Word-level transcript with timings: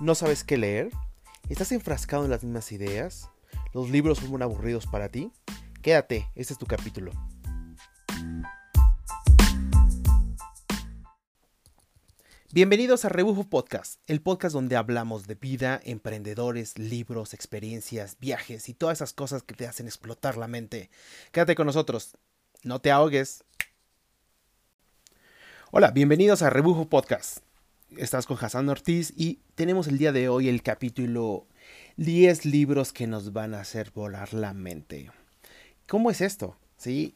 ¿No 0.00 0.16
sabes 0.16 0.42
qué 0.42 0.56
leer? 0.56 0.90
¿Estás 1.48 1.70
enfrascado 1.70 2.24
en 2.24 2.30
las 2.30 2.42
mismas 2.42 2.72
ideas? 2.72 3.30
¿Los 3.72 3.90
libros 3.90 4.18
son 4.18 4.42
aburridos 4.42 4.88
para 4.88 5.08
ti? 5.08 5.30
Quédate, 5.82 6.28
este 6.34 6.52
es 6.52 6.58
tu 6.58 6.66
capítulo. 6.66 7.12
Bienvenidos 12.50 13.04
a 13.04 13.08
Rebufo 13.08 13.44
Podcast, 13.44 14.00
el 14.08 14.20
podcast 14.20 14.52
donde 14.52 14.74
hablamos 14.74 15.28
de 15.28 15.36
vida, 15.36 15.80
emprendedores, 15.84 16.76
libros, 16.76 17.32
experiencias, 17.32 18.16
viajes 18.18 18.68
y 18.68 18.74
todas 18.74 18.98
esas 18.98 19.12
cosas 19.12 19.44
que 19.44 19.54
te 19.54 19.68
hacen 19.68 19.86
explotar 19.86 20.36
la 20.36 20.48
mente. 20.48 20.90
Quédate 21.30 21.54
con 21.54 21.66
nosotros, 21.66 22.16
no 22.64 22.80
te 22.80 22.90
ahogues. 22.90 23.44
Hola, 25.70 25.92
bienvenidos 25.92 26.42
a 26.42 26.50
Rebufo 26.50 26.88
Podcast 26.88 27.44
estás 27.98 28.26
con 28.26 28.38
Hassan 28.40 28.68
Ortiz 28.68 29.12
y 29.16 29.40
tenemos 29.54 29.86
el 29.88 29.98
día 29.98 30.12
de 30.12 30.28
hoy 30.28 30.48
el 30.48 30.62
capítulo 30.62 31.46
10 31.96 32.44
libros 32.46 32.92
que 32.92 33.06
nos 33.06 33.32
van 33.32 33.54
a 33.54 33.60
hacer 33.60 33.90
volar 33.94 34.34
la 34.34 34.52
mente. 34.52 35.10
¿Cómo 35.86 36.10
es 36.10 36.20
esto? 36.20 36.56
¿Sí? 36.76 37.14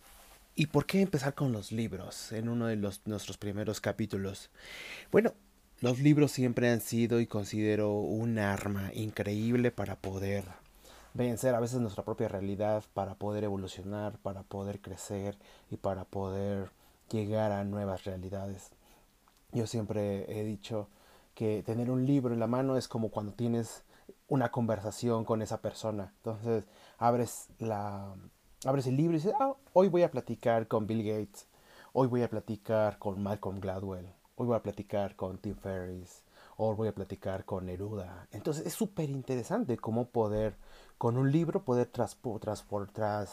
¿Y 0.55 0.67
por 0.67 0.87
qué 0.87 1.01
empezar 1.01 1.35
con 1.35 1.53
los 1.53 1.73
libros 1.73 2.33
en 2.33 2.49
uno 2.49 2.67
de 2.67 2.77
los, 2.77 3.03
nuestros 3.07 3.39
primeros 3.39 3.81
capítulos? 3.81 4.51
Bueno, 5.11 5.35
los 5.81 5.99
libros 6.01 6.33
siempre 6.33 6.71
han 6.71 6.81
sido 6.81 7.21
y 7.21 7.27
considero 7.27 7.93
un 7.93 8.39
arma 8.39 8.91
increíble 8.95 9.71
para 9.71 9.97
poder 9.97 10.45
vencer 11.15 11.55
a 11.55 11.61
veces 11.61 11.81
nuestra 11.81 12.05
propia 12.05 12.29
realidad, 12.29 12.85
para 12.95 13.15
poder 13.15 13.45
evolucionar, 13.45 14.19
para 14.19 14.43
poder 14.43 14.81
crecer 14.81 15.39
y 15.71 15.77
para 15.77 16.05
poder 16.05 16.71
llegar 17.11 17.53
a 17.53 17.65
nuevas 17.65 18.05
realidades. 18.05 18.71
Yo 19.53 19.67
siempre 19.67 20.41
he 20.41 20.45
dicho 20.45 20.89
que 21.35 21.63
tener 21.63 21.91
un 21.91 22.05
libro 22.05 22.35
en 22.35 22.41
la 22.41 22.47
mano 22.47 22.77
es 22.77 22.89
como 22.89 23.11
cuando 23.11 23.33
tienes 23.33 23.85
una 24.29 24.51
conversación 24.51 25.25
con 25.25 25.41
esa 25.41 25.63
persona. 25.63 26.13
Entonces 26.19 26.65
abres, 26.99 27.49
la, 27.59 28.15
abres 28.65 28.87
el 28.87 28.97
libro 28.97 29.15
y 29.15 29.21
dices, 29.21 29.35
ah, 29.41 29.55
hoy 29.73 29.89
voy 29.89 30.03
a 30.03 30.11
platicar 30.11 30.69
con 30.69 30.87
Bill 30.87 31.03
Gates, 31.03 31.47
hoy 31.93 32.09
voy 32.09 32.23
a 32.23 32.29
platicar 32.29 32.99
con 32.99 33.23
Malcolm 33.23 33.61
Gladwell, 33.61 34.13
hoy 34.37 34.47
voy 34.47 34.57
a 34.57 34.63
platicar 34.63 35.17
con 35.17 35.39
Tim 35.39 35.57
Ferriss, 35.57 36.25
hoy 36.57 36.75
voy 36.75 36.89
a 36.89 36.95
platicar 36.95 37.45
con 37.45 37.67
Neruda. 37.67 38.29
Entonces 38.33 38.67
es 38.67 38.75
súper 38.75 39.09
interesante 39.09 39.79
cómo 39.79 40.09
poder, 40.09 40.57
con 40.99 41.17
un 41.17 41.33
libro, 41.33 41.65
poder 41.65 41.87
transportar 41.87 43.29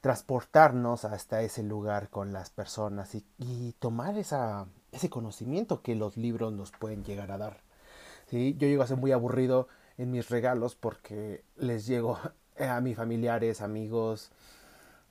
transportarnos 0.00 1.04
hasta 1.04 1.42
ese 1.42 1.62
lugar 1.62 2.08
con 2.08 2.32
las 2.32 2.50
personas 2.50 3.14
y, 3.14 3.74
tomar 3.78 4.16
esa, 4.16 4.66
ese 4.92 5.10
conocimiento 5.10 5.82
que 5.82 5.94
los 5.94 6.16
libros 6.16 6.52
nos 6.52 6.70
pueden 6.72 7.04
llegar 7.04 7.30
a 7.30 7.38
dar. 7.38 7.60
¿sí? 8.26 8.56
Yo 8.58 8.66
llego 8.66 8.82
a 8.82 8.86
ser 8.86 8.96
muy 8.96 9.12
aburrido 9.12 9.68
en 9.98 10.10
mis 10.10 10.30
regalos 10.30 10.74
porque 10.74 11.44
les 11.56 11.86
llego 11.86 12.18
a 12.58 12.80
mis 12.80 12.96
familiares, 12.96 13.60
amigos, 13.60 14.30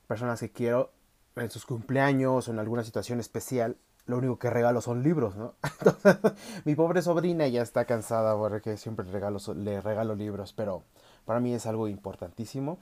personas 0.06 0.40
que 0.40 0.50
quiero 0.50 0.90
en 1.36 1.50
sus 1.50 1.64
cumpleaños 1.64 2.48
o 2.48 2.50
en 2.50 2.58
alguna 2.58 2.82
situación 2.82 3.20
especial. 3.20 3.76
Lo 4.06 4.18
único 4.18 4.40
que 4.40 4.50
regalo 4.50 4.80
son 4.80 5.04
libros, 5.04 5.36
¿no? 5.36 5.54
Mi 6.64 6.74
pobre 6.74 7.02
sobrina 7.02 7.46
ya 7.46 7.62
está 7.62 7.84
cansada 7.84 8.36
porque 8.36 8.76
siempre 8.76 9.06
regalo, 9.06 9.38
le 9.54 9.80
regalo 9.80 10.16
libros, 10.16 10.52
pero 10.52 10.82
para 11.24 11.38
mí 11.38 11.54
es 11.54 11.66
algo 11.66 11.86
importantísimo 11.86 12.78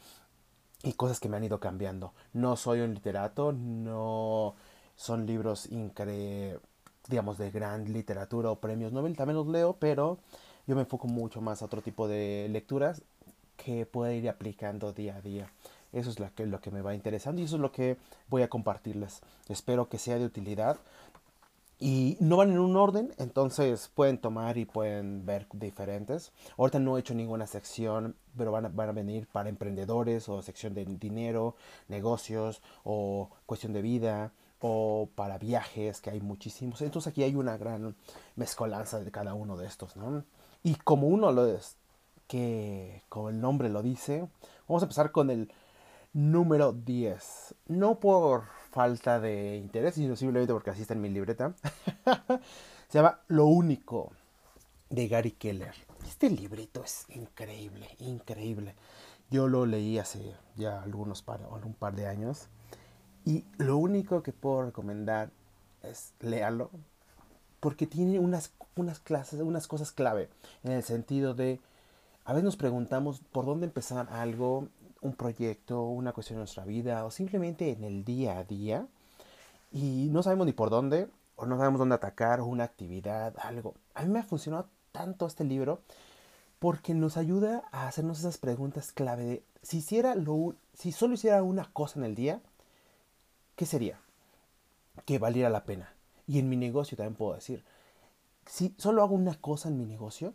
y 0.82 0.92
cosas 0.92 1.20
que 1.20 1.28
me 1.28 1.36
han 1.36 1.44
ido 1.44 1.60
cambiando. 1.60 2.12
No 2.32 2.56
soy 2.56 2.80
un 2.80 2.94
literato, 2.94 3.52
no 3.52 4.54
son 4.96 5.26
libros 5.26 5.70
incre 5.70 6.58
digamos 7.08 7.38
de 7.38 7.50
gran 7.50 7.92
literatura 7.92 8.50
o 8.50 8.60
premios 8.60 8.92
Nobel, 8.92 9.16
también 9.16 9.36
los 9.36 9.48
leo, 9.48 9.76
pero 9.78 10.18
yo 10.66 10.76
me 10.76 10.82
enfoco 10.82 11.08
mucho 11.08 11.40
más 11.40 11.62
a 11.62 11.64
otro 11.64 11.80
tipo 11.82 12.06
de 12.06 12.48
lecturas 12.50 13.02
que 13.56 13.86
pueda 13.86 14.12
ir 14.12 14.28
aplicando 14.28 14.92
día 14.92 15.16
a 15.16 15.20
día. 15.20 15.50
Eso 15.92 16.10
es 16.10 16.20
lo 16.20 16.32
que, 16.34 16.46
lo 16.46 16.60
que 16.60 16.70
me 16.70 16.82
va 16.82 16.94
interesando 16.94 17.40
y 17.40 17.44
eso 17.44 17.56
es 17.56 17.62
lo 17.62 17.72
que 17.72 17.96
voy 18.28 18.42
a 18.42 18.48
compartirles. 18.48 19.20
Espero 19.48 19.88
que 19.88 19.98
sea 19.98 20.18
de 20.18 20.26
utilidad 20.26 20.76
y 21.80 22.16
no 22.20 22.36
van 22.36 22.50
en 22.50 22.58
un 22.58 22.76
orden, 22.76 23.14
entonces 23.18 23.90
pueden 23.94 24.18
tomar 24.18 24.58
y 24.58 24.64
pueden 24.64 25.24
ver 25.24 25.46
diferentes. 25.52 26.32
Ahorita 26.56 26.80
no 26.80 26.96
he 26.96 27.00
hecho 27.00 27.14
ninguna 27.14 27.46
sección, 27.46 28.16
pero 28.36 28.50
van 28.50 28.66
a, 28.66 28.68
van 28.68 28.88
a 28.88 28.92
venir 28.92 29.28
para 29.30 29.48
emprendedores 29.48 30.28
o 30.28 30.42
sección 30.42 30.74
de 30.74 30.84
dinero, 30.84 31.54
negocios 31.86 32.62
o 32.82 33.30
cuestión 33.46 33.72
de 33.72 33.82
vida 33.82 34.32
o 34.60 35.08
para 35.14 35.38
viajes, 35.38 36.00
que 36.00 36.10
hay 36.10 36.20
muchísimos. 36.20 36.82
Entonces 36.82 37.12
aquí 37.12 37.22
hay 37.22 37.36
una 37.36 37.56
gran 37.56 37.94
mezcolanza 38.34 38.98
de 38.98 39.10
cada 39.12 39.34
uno 39.34 39.56
de 39.56 39.66
estos, 39.66 39.96
¿no? 39.96 40.24
Y 40.64 40.74
como 40.74 41.06
uno 41.06 41.30
lo 41.30 41.46
es, 41.46 41.76
que 42.26 43.04
como 43.08 43.28
el 43.28 43.40
nombre 43.40 43.68
lo 43.68 43.82
dice, 43.82 44.28
vamos 44.66 44.82
a 44.82 44.86
empezar 44.86 45.12
con 45.12 45.30
el 45.30 45.52
número 46.12 46.72
10. 46.72 47.54
No 47.68 48.00
por 48.00 48.57
falta 48.70 49.20
de 49.20 49.56
interés, 49.56 49.94
sino 49.94 50.16
simplemente 50.16 50.52
porque 50.52 50.70
así 50.70 50.82
está 50.82 50.94
en 50.94 51.00
mi 51.00 51.08
libreta. 51.08 51.54
Se 52.88 52.98
llama 52.98 53.20
Lo 53.28 53.46
Único 53.46 54.12
de 54.90 55.08
Gary 55.08 55.32
Keller. 55.32 55.74
Este 56.06 56.30
librito 56.30 56.82
es 56.82 57.06
increíble, 57.10 57.88
increíble. 57.98 58.74
Yo 59.30 59.48
lo 59.48 59.66
leí 59.66 59.98
hace 59.98 60.34
ya 60.56 60.82
algunos 60.82 61.22
par, 61.22 61.40
un 61.64 61.74
par 61.74 61.94
de 61.94 62.06
años. 62.06 62.48
Y 63.24 63.44
lo 63.58 63.76
único 63.76 64.22
que 64.22 64.32
puedo 64.32 64.62
recomendar 64.62 65.30
es 65.82 66.14
léalo. 66.20 66.70
Porque 67.60 67.86
tiene 67.86 68.18
unas, 68.18 68.52
unas 68.76 69.00
clases, 69.00 69.40
unas 69.40 69.66
cosas 69.66 69.92
clave. 69.92 70.30
En 70.62 70.72
el 70.72 70.82
sentido 70.82 71.34
de, 71.34 71.60
a 72.24 72.32
veces 72.32 72.44
nos 72.44 72.56
preguntamos 72.56 73.20
por 73.32 73.44
dónde 73.44 73.66
empezar 73.66 74.08
algo 74.10 74.68
un 75.00 75.14
proyecto, 75.14 75.82
una 75.84 76.12
cuestión 76.12 76.36
de 76.36 76.40
nuestra 76.40 76.64
vida 76.64 77.04
o 77.04 77.10
simplemente 77.10 77.70
en 77.70 77.84
el 77.84 78.04
día 78.04 78.38
a 78.38 78.44
día 78.44 78.86
y 79.72 80.08
no 80.10 80.22
sabemos 80.22 80.46
ni 80.46 80.52
por 80.52 80.70
dónde 80.70 81.08
o 81.36 81.46
no 81.46 81.56
sabemos 81.56 81.78
dónde 81.78 81.94
atacar 81.94 82.40
o 82.40 82.46
una 82.46 82.64
actividad, 82.64 83.34
algo. 83.38 83.74
A 83.94 84.02
mí 84.02 84.08
me 84.08 84.18
ha 84.18 84.24
funcionado 84.24 84.68
tanto 84.92 85.26
este 85.26 85.44
libro 85.44 85.80
porque 86.58 86.94
nos 86.94 87.16
ayuda 87.16 87.62
a 87.70 87.86
hacernos 87.86 88.18
esas 88.18 88.38
preguntas 88.38 88.92
clave 88.92 89.24
de 89.24 89.42
si 89.62 89.78
hiciera 89.78 90.14
lo 90.14 90.54
si 90.74 90.92
solo 90.92 91.14
hiciera 91.14 91.42
una 91.42 91.64
cosa 91.72 91.98
en 91.98 92.04
el 92.04 92.14
día, 92.14 92.40
¿qué 93.56 93.66
sería? 93.66 94.00
Que 95.04 95.18
valiera 95.18 95.50
la 95.50 95.64
pena. 95.64 95.92
Y 96.26 96.38
en 96.38 96.48
mi 96.48 96.56
negocio 96.56 96.96
también 96.96 97.16
puedo 97.16 97.34
decir, 97.34 97.64
si 98.46 98.74
solo 98.78 99.02
hago 99.02 99.14
una 99.14 99.34
cosa 99.34 99.68
en 99.68 99.78
mi 99.78 99.84
negocio 99.84 100.34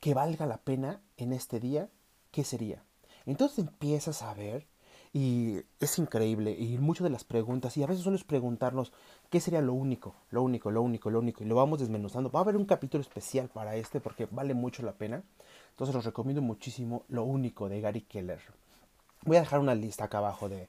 que 0.00 0.14
valga 0.14 0.46
la 0.46 0.58
pena 0.58 1.00
en 1.16 1.32
este 1.32 1.60
día, 1.60 1.88
¿qué 2.32 2.44
sería? 2.44 2.82
Entonces 3.26 3.58
empiezas 3.58 4.22
a 4.22 4.34
ver 4.34 4.66
y 5.12 5.60
es 5.78 5.98
increíble 5.98 6.52
y 6.58 6.78
muchas 6.78 7.04
de 7.04 7.10
las 7.10 7.24
preguntas, 7.24 7.76
y 7.76 7.82
a 7.82 7.86
veces 7.86 8.02
solo 8.02 8.16
es 8.16 8.24
preguntarnos 8.24 8.92
qué 9.30 9.40
sería 9.40 9.60
lo 9.60 9.74
único, 9.74 10.14
lo 10.30 10.42
único, 10.42 10.70
lo 10.70 10.82
único, 10.82 11.10
lo 11.10 11.18
único, 11.18 11.44
y 11.44 11.46
lo 11.46 11.54
vamos 11.56 11.80
desmenuzando. 11.80 12.30
Va 12.30 12.40
a 12.40 12.42
haber 12.42 12.56
un 12.56 12.64
capítulo 12.64 13.02
especial 13.02 13.48
para 13.48 13.76
este 13.76 14.00
porque 14.00 14.26
vale 14.30 14.54
mucho 14.54 14.82
la 14.82 14.92
pena. 14.92 15.22
Entonces 15.70 15.94
los 15.94 16.04
recomiendo 16.04 16.42
muchísimo 16.42 17.04
Lo 17.08 17.24
único 17.24 17.68
de 17.68 17.80
Gary 17.80 18.02
Keller. 18.02 18.40
Voy 19.24 19.36
a 19.36 19.40
dejar 19.40 19.60
una 19.60 19.74
lista 19.74 20.04
acá 20.04 20.18
abajo 20.18 20.48
de 20.48 20.68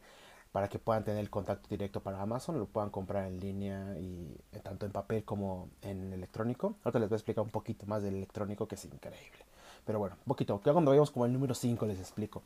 para 0.53 0.69
que 0.69 0.77
puedan 0.77 1.03
tener 1.03 1.19
el 1.19 1.31
contacto 1.31 1.67
directo 1.67 2.01
para 2.01 2.21
Amazon, 2.21 2.59
lo 2.59 2.67
puedan 2.67 2.91
comprar 2.91 3.25
en 3.27 3.39
línea 3.39 3.97
y 3.99 4.37
eh, 4.51 4.59
tanto 4.59 4.85
en 4.85 4.91
papel 4.91 5.25
como 5.25 5.69
en 5.81 6.13
electrónico. 6.13 6.75
Ahora 6.83 6.99
les 6.99 7.09
voy 7.09 7.15
a 7.15 7.17
explicar 7.17 7.43
un 7.43 7.49
poquito 7.49 7.87
más 7.87 8.03
del 8.03 8.15
electrónico 8.15 8.67
que 8.67 8.75
es 8.75 8.85
increíble. 8.85 9.39
Pero 9.85 9.99
bueno, 9.99 10.15
un 10.19 10.29
poquito. 10.29 10.61
Que 10.61 10.71
cuando 10.71 10.91
vayamos 10.91 11.11
como 11.11 11.25
el 11.25 11.33
número 11.33 11.53
5 11.53 11.85
les 11.85 11.99
explico. 11.99 12.43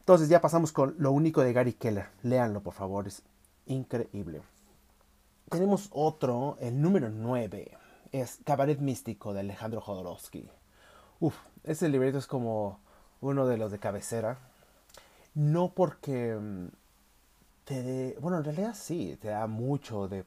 Entonces 0.00 0.28
ya 0.28 0.40
pasamos 0.40 0.72
con 0.72 0.94
lo 0.98 1.12
único 1.12 1.42
de 1.42 1.52
Gary 1.52 1.74
Keller. 1.74 2.08
Léanlo, 2.22 2.60
por 2.60 2.74
favor. 2.74 3.06
Es 3.06 3.22
increíble. 3.66 4.40
Tenemos 5.50 5.88
otro, 5.92 6.56
el 6.60 6.80
número 6.80 7.10
9. 7.10 7.76
Es 8.12 8.38
Cabaret 8.44 8.80
Místico 8.80 9.34
de 9.34 9.40
Alejandro 9.40 9.80
Jodorowsky. 9.80 10.48
Uf, 11.20 11.34
ese 11.64 11.88
libreto 11.88 12.18
es 12.18 12.26
como 12.26 12.80
uno 13.20 13.46
de 13.46 13.58
los 13.58 13.70
de 13.70 13.78
cabecera. 13.78 14.38
No 15.34 15.72
porque 15.74 16.34
mm, 16.34 16.68
te 17.64 17.82
dé, 17.82 18.16
bueno, 18.20 18.38
en 18.38 18.44
realidad 18.44 18.74
sí, 18.74 19.18
te 19.20 19.28
da 19.28 19.46
mucho 19.46 20.08
de 20.08 20.24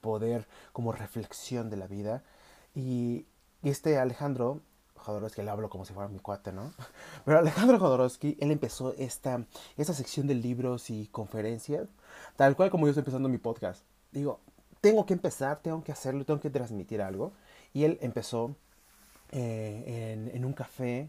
poder 0.00 0.46
como 0.72 0.92
reflexión 0.92 1.70
de 1.70 1.76
la 1.76 1.86
vida. 1.86 2.22
Y 2.74 3.26
este 3.62 3.98
Alejandro 3.98 4.62
Jodorowsky, 5.08 5.42
le 5.42 5.50
hablo 5.50 5.70
como 5.70 5.84
si 5.84 5.92
fuera 5.92 6.08
mi 6.08 6.18
cuate, 6.18 6.52
¿no? 6.52 6.72
Pero 7.24 7.38
Alejandro 7.38 7.78
Jodorowsky, 7.78 8.36
él 8.40 8.50
empezó 8.50 8.94
esta, 8.94 9.44
esta 9.76 9.94
sección 9.94 10.26
de 10.26 10.34
libros 10.34 10.90
y 10.90 11.06
conferencias, 11.08 11.88
tal 12.36 12.56
cual 12.56 12.70
como 12.70 12.86
yo 12.86 12.90
estoy 12.90 13.00
empezando 13.00 13.28
mi 13.28 13.38
podcast. 13.38 13.82
Digo, 14.12 14.40
tengo 14.80 15.06
que 15.06 15.14
empezar, 15.14 15.58
tengo 15.58 15.82
que 15.82 15.92
hacerlo, 15.92 16.24
tengo 16.24 16.40
que 16.40 16.50
transmitir 16.50 17.02
algo. 17.02 17.32
Y 17.72 17.84
él 17.84 17.98
empezó 18.00 18.54
eh, 19.32 20.14
en, 20.14 20.34
en, 20.34 20.44
un 20.44 20.52
café, 20.52 21.08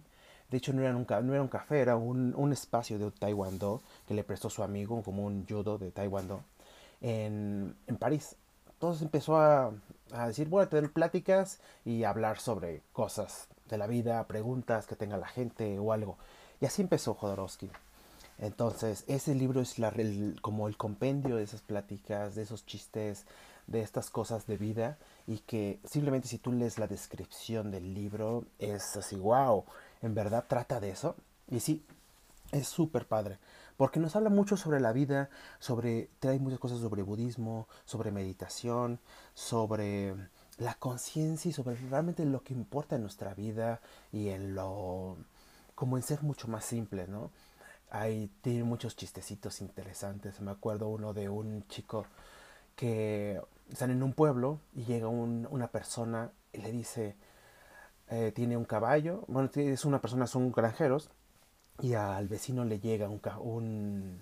de 0.50 0.58
hecho 0.58 0.74
no 0.74 0.82
era 0.82 0.96
un, 0.96 1.06
no 1.08 1.34
era 1.34 1.42
un 1.42 1.48
café, 1.48 1.80
era 1.80 1.96
un, 1.96 2.34
un 2.36 2.52
espacio 2.54 2.98
de 3.00 3.12
taekwondo 3.12 3.82
que 4.08 4.14
le 4.14 4.24
prestó 4.24 4.50
su 4.50 4.64
amigo, 4.64 5.02
como 5.04 5.26
un 5.26 5.46
judo 5.48 5.78
de 5.78 5.92
taekwondo, 5.92 6.42
en, 7.02 7.76
en 7.88 7.98
París. 7.98 8.36
Entonces 8.74 9.02
empezó 9.02 9.38
a 9.38 9.72
a 10.12 10.28
decir, 10.28 10.48
voy 10.48 10.64
a 10.64 10.70
tener 10.70 10.92
pláticas 10.92 11.60
y 11.86 12.04
hablar 12.04 12.40
sobre 12.40 12.82
cosas 12.94 13.48
de 13.70 13.78
la 13.78 13.88
vida, 13.88 14.26
preguntas 14.28 14.88
que 14.88 14.96
tenga 14.96 15.18
la 15.18 15.28
gente 15.28 15.80
o 15.80 15.94
algo. 15.94 16.18
Y 16.60 16.66
así 16.66 16.82
empezó 16.82 17.14
Jodorowsky. 17.14 17.70
Entonces, 18.40 19.04
ese 19.08 19.36
libro 19.36 19.62
es 19.62 19.80
la, 19.80 19.94
como 20.42 20.68
el 20.68 20.78
compendio 20.78 21.36
de 21.36 21.44
esas 21.44 21.62
pláticas, 21.62 22.36
de 22.36 22.44
esos 22.44 22.66
chistes, 22.66 23.26
de 23.70 23.82
estas 23.82 24.10
cosas 24.10 24.48
de 24.48 24.58
vida 24.58 24.98
y 25.28 25.40
que 25.40 25.80
simplemente 25.86 26.28
si 26.28 26.40
tú 26.40 26.52
lees 26.52 26.80
la 26.80 26.88
descripción 26.88 27.70
del 27.70 27.94
libro 27.94 28.46
es 28.58 28.98
así, 28.98 29.16
wow, 29.16 29.64
en 30.02 30.16
verdad 30.16 30.46
trata 30.48 30.80
de 30.80 30.90
eso. 30.90 31.16
Y 31.50 31.60
sí, 31.60 31.84
es 32.52 32.68
súper 32.68 33.06
padre, 33.08 33.38
porque 33.78 34.00
nos 34.00 34.16
habla 34.16 34.30
mucho 34.30 34.58
sobre 34.58 34.80
la 34.80 34.92
vida, 34.92 35.30
sobre, 35.60 36.10
trae 36.20 36.40
muchas 36.40 36.60
cosas 36.60 36.80
sobre 36.80 37.04
budismo, 37.04 37.68
sobre 37.86 38.12
meditación, 38.12 39.00
sobre 39.34 40.16
la 40.60 40.76
conciencia 40.76 41.50
y 41.50 41.54
sobre 41.54 41.76
realmente 41.90 42.26
lo 42.26 42.44
que 42.44 42.54
importa 42.54 42.96
en 42.96 43.02
nuestra 43.02 43.34
vida 43.34 43.82
y 44.12 44.30
en 44.30 44.56
lo, 44.56 45.18
como 45.76 45.98
en 45.98 46.04
ser 46.04 46.22
mucho 46.24 46.48
más 46.48 46.66
simple, 46.66 47.08
¿no? 47.08 47.32
Ahí 47.92 48.30
tiene 48.42 48.64
muchos 48.64 48.96
chistecitos 48.96 49.62
interesantes. 49.62 50.40
Me 50.42 50.52
acuerdo 50.52 50.90
uno 50.90 51.14
de 51.14 51.30
un 51.30 51.68
chico 51.70 52.06
que 52.76 53.42
están 53.72 53.92
en 53.92 54.04
un 54.04 54.14
pueblo 54.14 54.60
y 54.76 54.84
llega 54.86 55.08
una 55.08 55.68
persona 55.70 56.32
y 56.54 56.60
le 56.60 56.72
dice, 56.72 57.16
eh, 58.10 58.32
tiene 58.36 58.58
un 58.58 58.66
caballo, 58.66 59.24
bueno, 59.28 59.50
es 59.56 59.86
una 59.86 60.02
persona, 60.02 60.28
son 60.28 60.52
granjeros, 60.52 61.10
y 61.82 61.94
al 61.94 62.28
vecino 62.28 62.66
le 62.66 62.80
llega 62.80 63.10
un, 63.10 63.22
un, 63.42 64.22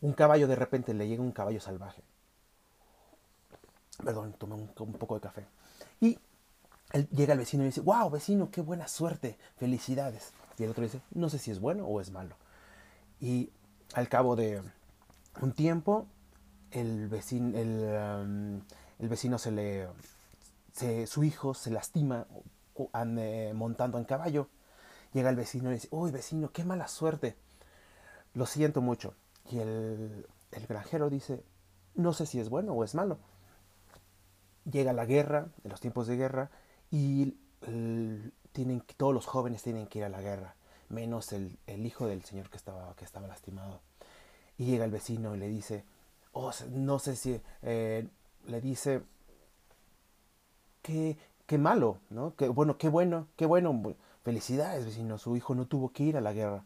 un 0.00 0.12
caballo, 0.12 0.48
de 0.48 0.56
repente 0.56 0.94
le 0.94 1.08
llega 1.08 1.22
un 1.22 1.32
caballo 1.32 1.60
salvaje. 1.60 2.02
Perdón, 4.04 4.34
tomé 4.38 4.54
un, 4.54 4.68
poco 4.68 5.14
de 5.16 5.20
café. 5.20 5.44
Y 6.00 6.18
llega 7.10 7.32
el 7.32 7.38
vecino 7.38 7.62
y 7.64 7.66
dice, 7.66 7.80
wow, 7.80 8.10
vecino, 8.10 8.50
qué 8.50 8.60
buena 8.60 8.88
suerte, 8.88 9.38
felicidades. 9.56 10.32
Y 10.58 10.64
el 10.64 10.70
otro 10.70 10.84
dice, 10.84 11.00
no 11.12 11.28
sé 11.28 11.38
si 11.38 11.50
es 11.50 11.60
bueno 11.60 11.86
o 11.86 12.00
es 12.00 12.10
malo. 12.10 12.36
Y 13.20 13.50
al 13.94 14.08
cabo 14.08 14.36
de 14.36 14.62
un 15.40 15.52
tiempo, 15.52 16.06
el 16.70 17.08
vecino, 17.08 17.58
el, 17.58 18.22
um, 18.22 18.62
el 18.98 19.08
vecino 19.08 19.38
se 19.38 19.50
le, 19.50 19.88
su 21.06 21.24
hijo 21.24 21.54
se 21.54 21.70
lastima 21.70 22.26
montando 23.54 23.98
en 23.98 24.04
caballo. 24.04 24.48
Llega 25.12 25.30
el 25.30 25.36
vecino 25.36 25.70
y 25.70 25.74
dice, 25.74 25.88
uy 25.90 26.10
vecino, 26.10 26.52
qué 26.52 26.64
mala 26.64 26.88
suerte. 26.88 27.36
Lo 28.34 28.46
siento 28.46 28.82
mucho. 28.82 29.14
Y 29.50 29.58
el, 29.58 30.26
el 30.52 30.66
granjero 30.66 31.08
dice, 31.10 31.42
no 31.94 32.12
sé 32.12 32.26
si 32.26 32.38
es 32.38 32.50
bueno 32.50 32.72
o 32.72 32.84
es 32.84 32.94
malo. 32.94 33.18
Llega 34.70 34.92
la 34.92 35.06
guerra, 35.06 35.48
en 35.64 35.70
los 35.70 35.80
tiempos 35.80 36.06
de 36.06 36.16
guerra, 36.16 36.50
y 36.90 37.34
tienen, 38.52 38.82
todos 38.96 39.14
los 39.14 39.26
jóvenes 39.26 39.62
tienen 39.62 39.86
que 39.86 40.00
ir 40.00 40.04
a 40.04 40.08
la 40.08 40.20
guerra, 40.20 40.54
menos 40.88 41.32
el, 41.32 41.58
el, 41.66 41.84
hijo 41.86 42.06
del 42.06 42.24
señor 42.24 42.50
que 42.50 42.56
estaba, 42.56 42.94
que 42.96 43.04
estaba 43.04 43.26
lastimado. 43.26 43.80
Y 44.56 44.66
llega 44.66 44.84
el 44.84 44.90
vecino 44.90 45.34
y 45.34 45.38
le 45.38 45.48
dice, 45.48 45.84
oh, 46.32 46.52
no 46.70 46.98
sé 46.98 47.16
si, 47.16 47.40
eh, 47.62 48.06
le 48.46 48.60
dice, 48.60 49.02
qué, 50.82 51.16
qué 51.46 51.58
malo, 51.58 51.98
¿no? 52.10 52.34
Qué 52.36 52.48
bueno, 52.48 52.78
qué 52.78 52.88
bueno, 52.88 53.26
qué 53.36 53.46
bueno, 53.46 53.94
felicidades, 54.24 54.84
vecino, 54.84 55.18
su 55.18 55.36
hijo 55.36 55.54
no 55.54 55.66
tuvo 55.66 55.90
que 55.90 56.04
ir 56.04 56.16
a 56.16 56.20
la 56.20 56.32
guerra. 56.32 56.64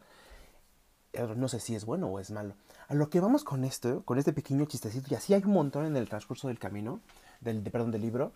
No 1.37 1.49
sé 1.49 1.61
si 1.61 1.75
es 1.75 1.85
bueno 1.85 2.07
o 2.09 2.21
es 2.21 2.31
malo. 2.31 2.55
A 2.89 2.95
lo 2.95 3.11
que 3.11 3.21
vamos 3.21 3.45
con 3.45 3.65
esto, 3.65 4.03
con 4.05 4.19
este 4.19 4.33
pequeño 4.33 4.65
chistecito, 4.65 5.09
y 5.11 5.15
así 5.15 5.35
hay 5.35 5.43
un 5.45 5.53
montón 5.53 5.85
en 5.85 5.97
el 5.97 6.09
transcurso 6.09 6.49
del 6.49 6.59
camino, 6.59 7.01
del, 7.43 7.63
perdón, 7.63 7.91
del 7.91 8.03
libro, 8.03 8.33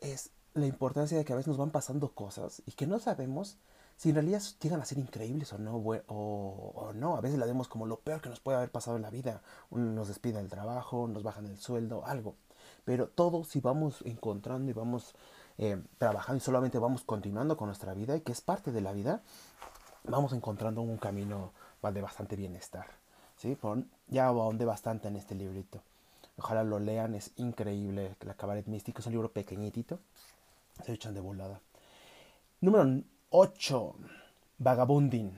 es 0.00 0.30
la 0.54 0.66
importancia 0.66 1.16
de 1.16 1.24
que 1.24 1.32
a 1.32 1.36
veces 1.36 1.48
nos 1.48 1.56
van 1.56 1.70
pasando 1.70 2.12
cosas 2.12 2.62
y 2.66 2.72
que 2.72 2.86
no 2.86 2.98
sabemos 2.98 3.56
si 3.96 4.10
en 4.10 4.14
realidad 4.14 4.42
llegan 4.60 4.80
a 4.80 4.84
ser 4.84 4.98
increíbles 4.98 5.52
o 5.52 5.58
no, 5.58 5.76
o, 5.76 6.92
no. 6.94 7.16
A 7.16 7.20
veces 7.20 7.38
la 7.38 7.46
vemos 7.46 7.66
como 7.66 7.84
lo 7.84 7.98
peor 7.98 8.20
que 8.20 8.28
nos 8.28 8.38
puede 8.38 8.58
haber 8.58 8.70
pasado 8.70 8.96
en 8.96 9.02
la 9.02 9.10
vida. 9.10 9.42
Nos 9.70 10.06
despiden 10.06 10.42
del 10.42 10.50
trabajo, 10.50 11.08
nos 11.08 11.24
bajan 11.24 11.46
el 11.46 11.58
sueldo, 11.58 12.04
algo. 12.06 12.36
Pero 12.84 13.08
todo 13.08 13.42
si 13.42 13.60
vamos 13.60 14.02
encontrando 14.04 14.70
y 14.70 14.74
vamos 14.74 15.16
eh, 15.58 15.82
trabajando 15.98 16.36
y 16.36 16.40
solamente 16.40 16.78
vamos 16.78 17.02
continuando 17.02 17.56
con 17.56 17.66
nuestra 17.66 17.92
vida 17.92 18.16
y 18.16 18.20
que 18.20 18.30
es 18.30 18.40
parte 18.40 18.70
de 18.70 18.80
la 18.80 18.92
vida, 18.92 19.20
vamos 20.04 20.32
encontrando 20.32 20.80
un 20.80 20.96
camino 20.96 21.52
de 21.82 22.00
bastante 22.00 22.36
bienestar. 22.36 22.86
¿sí? 23.36 23.58
ya 24.08 24.26
ahondé 24.26 24.64
bastante 24.64 25.08
en 25.08 25.16
este 25.16 25.34
librito. 25.34 25.82
Ojalá 26.38 26.62
lo 26.62 26.78
lean, 26.78 27.14
es 27.14 27.32
increíble. 27.36 28.14
La 28.20 28.34
Cabaret 28.34 28.66
Místico 28.66 29.00
es 29.00 29.06
un 29.06 29.12
libro 29.12 29.32
pequeñitito. 29.32 29.98
Se 30.84 30.92
echan 30.92 31.14
de 31.14 31.20
volada. 31.20 31.60
Número 32.60 33.02
8. 33.30 33.94
Vagabunding 34.58 35.32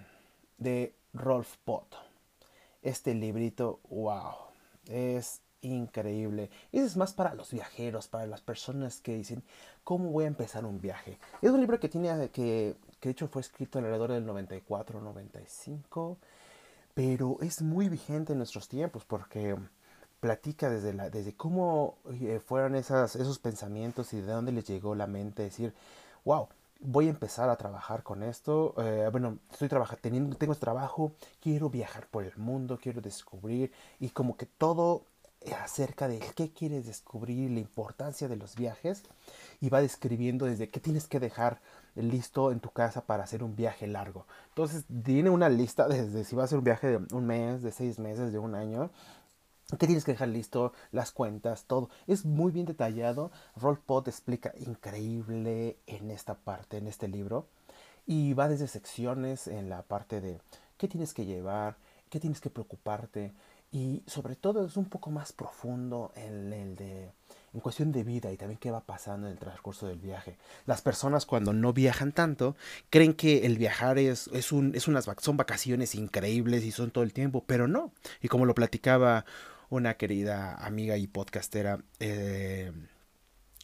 de 0.58 0.94
Rolf 1.14 1.56
Pott. 1.64 1.94
Este 2.82 3.14
librito, 3.14 3.80
wow, 3.90 4.34
es 4.86 5.40
increíble. 5.62 6.50
Es 6.72 6.96
más 6.96 7.12
para 7.12 7.34
los 7.34 7.52
viajeros, 7.52 8.08
para 8.08 8.26
las 8.26 8.40
personas 8.40 9.00
que 9.00 9.16
dicen, 9.16 9.42
¿cómo 9.84 10.10
voy 10.10 10.24
a 10.24 10.28
empezar 10.28 10.64
un 10.64 10.80
viaje? 10.80 11.18
Es 11.42 11.50
un 11.50 11.60
libro 11.60 11.78
que 11.80 11.88
tiene, 11.88 12.28
que, 12.30 12.76
que 12.98 13.08
de 13.08 13.12
hecho 13.12 13.28
fue 13.28 13.42
escrito 13.42 13.78
alrededor 13.78 14.12
del 14.12 14.24
94, 14.24 15.00
95, 15.00 16.18
pero 16.94 17.38
es 17.40 17.60
muy 17.60 17.88
vigente 17.88 18.32
en 18.32 18.38
nuestros 18.38 18.68
tiempos 18.68 19.04
porque 19.04 19.56
platica 20.20 20.70
desde, 20.70 20.92
la, 20.92 21.10
desde 21.10 21.34
cómo 21.34 21.96
eh, 22.20 22.40
fueron 22.44 22.76
esas, 22.76 23.16
esos 23.16 23.38
pensamientos 23.38 24.12
y 24.12 24.20
de 24.20 24.32
dónde 24.32 24.52
les 24.52 24.66
llegó 24.66 24.94
la 24.94 25.06
mente 25.06 25.42
decir, 25.42 25.74
wow, 26.24 26.48
voy 26.80 27.06
a 27.06 27.10
empezar 27.10 27.48
a 27.48 27.56
trabajar 27.56 28.02
con 28.02 28.22
esto. 28.22 28.74
Eh, 28.78 29.08
bueno, 29.10 29.38
estoy 29.50 29.68
trabajando, 29.68 30.00
teniendo, 30.02 30.36
tengo 30.36 30.52
este 30.52 30.64
trabajo, 30.64 31.12
quiero 31.40 31.70
viajar 31.70 32.06
por 32.06 32.24
el 32.24 32.36
mundo, 32.36 32.78
quiero 32.80 33.00
descubrir 33.00 33.72
y 33.98 34.10
como 34.10 34.36
que 34.36 34.46
todo 34.46 35.02
acerca 35.58 36.06
de 36.06 36.18
qué 36.34 36.52
quieres 36.52 36.86
descubrir, 36.86 37.50
la 37.50 37.60
importancia 37.60 38.28
de 38.28 38.36
los 38.36 38.56
viajes 38.56 39.02
y 39.60 39.70
va 39.70 39.80
describiendo 39.80 40.44
desde 40.44 40.68
qué 40.68 40.80
tienes 40.80 41.06
que 41.06 41.18
dejar 41.18 41.60
listo 41.94 42.52
en 42.52 42.60
tu 42.60 42.70
casa 42.70 43.00
para 43.02 43.24
hacer 43.24 43.42
un 43.42 43.56
viaje 43.56 43.86
largo. 43.86 44.26
Entonces 44.48 44.84
tiene 45.02 45.30
una 45.30 45.48
lista 45.48 45.88
desde 45.88 46.24
si 46.24 46.36
va 46.36 46.44
a 46.44 46.46
ser 46.46 46.58
un 46.58 46.64
viaje 46.64 46.88
de 46.88 47.14
un 47.14 47.26
mes, 47.26 47.62
de 47.62 47.72
seis 47.72 47.98
meses, 47.98 48.32
de 48.32 48.38
un 48.38 48.54
año. 48.54 48.90
¿Qué 49.78 49.86
tienes 49.86 50.04
que 50.04 50.12
dejar 50.12 50.28
listo? 50.28 50.72
Las 50.90 51.12
cuentas, 51.12 51.64
todo. 51.64 51.90
Es 52.06 52.24
muy 52.24 52.52
bien 52.52 52.66
detallado. 52.66 53.30
Roll 53.56 53.78
Pot 53.78 54.08
explica 54.08 54.52
increíble 54.58 55.78
en 55.86 56.10
esta 56.10 56.34
parte, 56.34 56.78
en 56.78 56.86
este 56.86 57.08
libro. 57.08 57.46
Y 58.06 58.32
va 58.32 58.48
desde 58.48 58.66
secciones 58.66 59.46
en 59.46 59.68
la 59.68 59.82
parte 59.82 60.20
de 60.20 60.40
qué 60.76 60.88
tienes 60.88 61.14
que 61.14 61.26
llevar, 61.26 61.76
qué 62.08 62.18
tienes 62.18 62.40
que 62.40 62.50
preocuparte, 62.50 63.32
y 63.72 64.02
sobre 64.06 64.34
todo 64.34 64.66
es 64.66 64.76
un 64.76 64.86
poco 64.86 65.10
más 65.10 65.32
profundo 65.32 66.12
en 66.16 66.52
el 66.52 66.76
de 66.76 67.12
en 67.52 67.60
cuestión 67.60 67.90
de 67.90 68.04
vida 68.04 68.30
y 68.30 68.36
también 68.36 68.58
qué 68.58 68.70
va 68.70 68.80
pasando 68.80 69.26
en 69.26 69.32
el 69.32 69.38
transcurso 69.38 69.86
del 69.86 69.98
viaje. 69.98 70.36
Las 70.66 70.82
personas 70.82 71.26
cuando 71.26 71.52
no 71.52 71.72
viajan 71.72 72.12
tanto 72.12 72.56
creen 72.90 73.12
que 73.12 73.44
el 73.44 73.58
viajar 73.58 73.98
es, 73.98 74.28
es, 74.28 74.52
un, 74.52 74.74
es 74.76 74.86
unas 74.86 75.08
son 75.20 75.36
vacaciones 75.36 75.96
increíbles 75.96 76.64
y 76.64 76.70
son 76.70 76.92
todo 76.92 77.02
el 77.02 77.12
tiempo, 77.12 77.44
pero 77.46 77.66
no. 77.66 77.92
Y 78.22 78.28
como 78.28 78.46
lo 78.46 78.54
platicaba 78.54 79.24
una 79.70 79.94
querida 79.94 80.54
amiga 80.54 80.96
y 80.98 81.06
podcastera, 81.06 81.82
eh, 82.00 82.72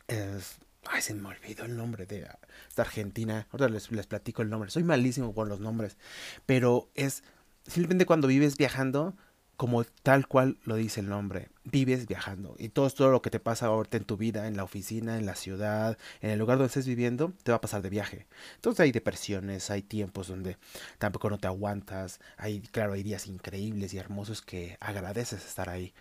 ay, 0.09 1.03
se 1.03 1.15
me 1.15 1.29
olvidó 1.29 1.65
el 1.65 1.77
nombre 1.77 2.07
de 2.07 2.27
esta 2.69 2.83
argentina. 2.83 3.47
Ahora 3.51 3.69
les, 3.69 3.91
les 3.91 4.07
platico 4.07 4.43
el 4.43 4.49
nombre. 4.49 4.71
Soy 4.71 4.85
malísimo 4.85 5.35
con 5.35 5.49
los 5.49 5.61
nombres, 5.61 5.99
pero 6.47 6.89
es 6.95 7.25
simplemente 7.67 8.07
cuando 8.07 8.29
vives 8.29 8.57
viajando 8.57 9.17
como 9.57 9.85
tal 9.85 10.27
cual 10.29 10.59
lo 10.65 10.77
dice 10.77 11.01
el 11.01 11.09
nombre, 11.09 11.49
vives 11.65 12.07
viajando 12.07 12.55
y 12.59 12.69
todo, 12.69 12.89
todo 12.91 13.11
lo 13.11 13.23
que 13.23 13.31
te 13.31 13.41
pasa 13.41 13.67
ahorita 13.67 13.97
en 13.97 14.05
tu 14.05 14.17
vida, 14.17 14.47
en 14.47 14.57
la 14.57 14.65
oficina, 14.65 15.17
en 15.19 15.27
la 15.27 15.35
ciudad, 15.35 15.99
en 16.21 16.31
el 16.31 16.39
lugar 16.39 16.59
donde 16.59 16.69
estés 16.69 16.87
viviendo, 16.87 17.33
te 17.43 17.53
va 17.53 17.57
a 17.57 17.61
pasar 17.61 17.83
de 17.83 17.91
viaje. 17.91 18.27
Entonces 18.57 18.81
hay 18.81 18.93
depresiones, 18.93 19.71
hay 19.71 19.83
tiempos 19.83 20.29
donde 20.29 20.57
tampoco 20.99 21.31
no 21.31 21.39
te 21.39 21.47
aguantas, 21.47 22.21
hay, 22.37 22.61
claro, 22.61 22.93
hay 22.93 23.03
días 23.03 23.27
increíbles 23.27 23.95
y 23.95 23.99
hermosos 23.99 24.43
que 24.43 24.77
agradeces 24.81 25.45
estar 25.45 25.69
ahí. 25.69 25.93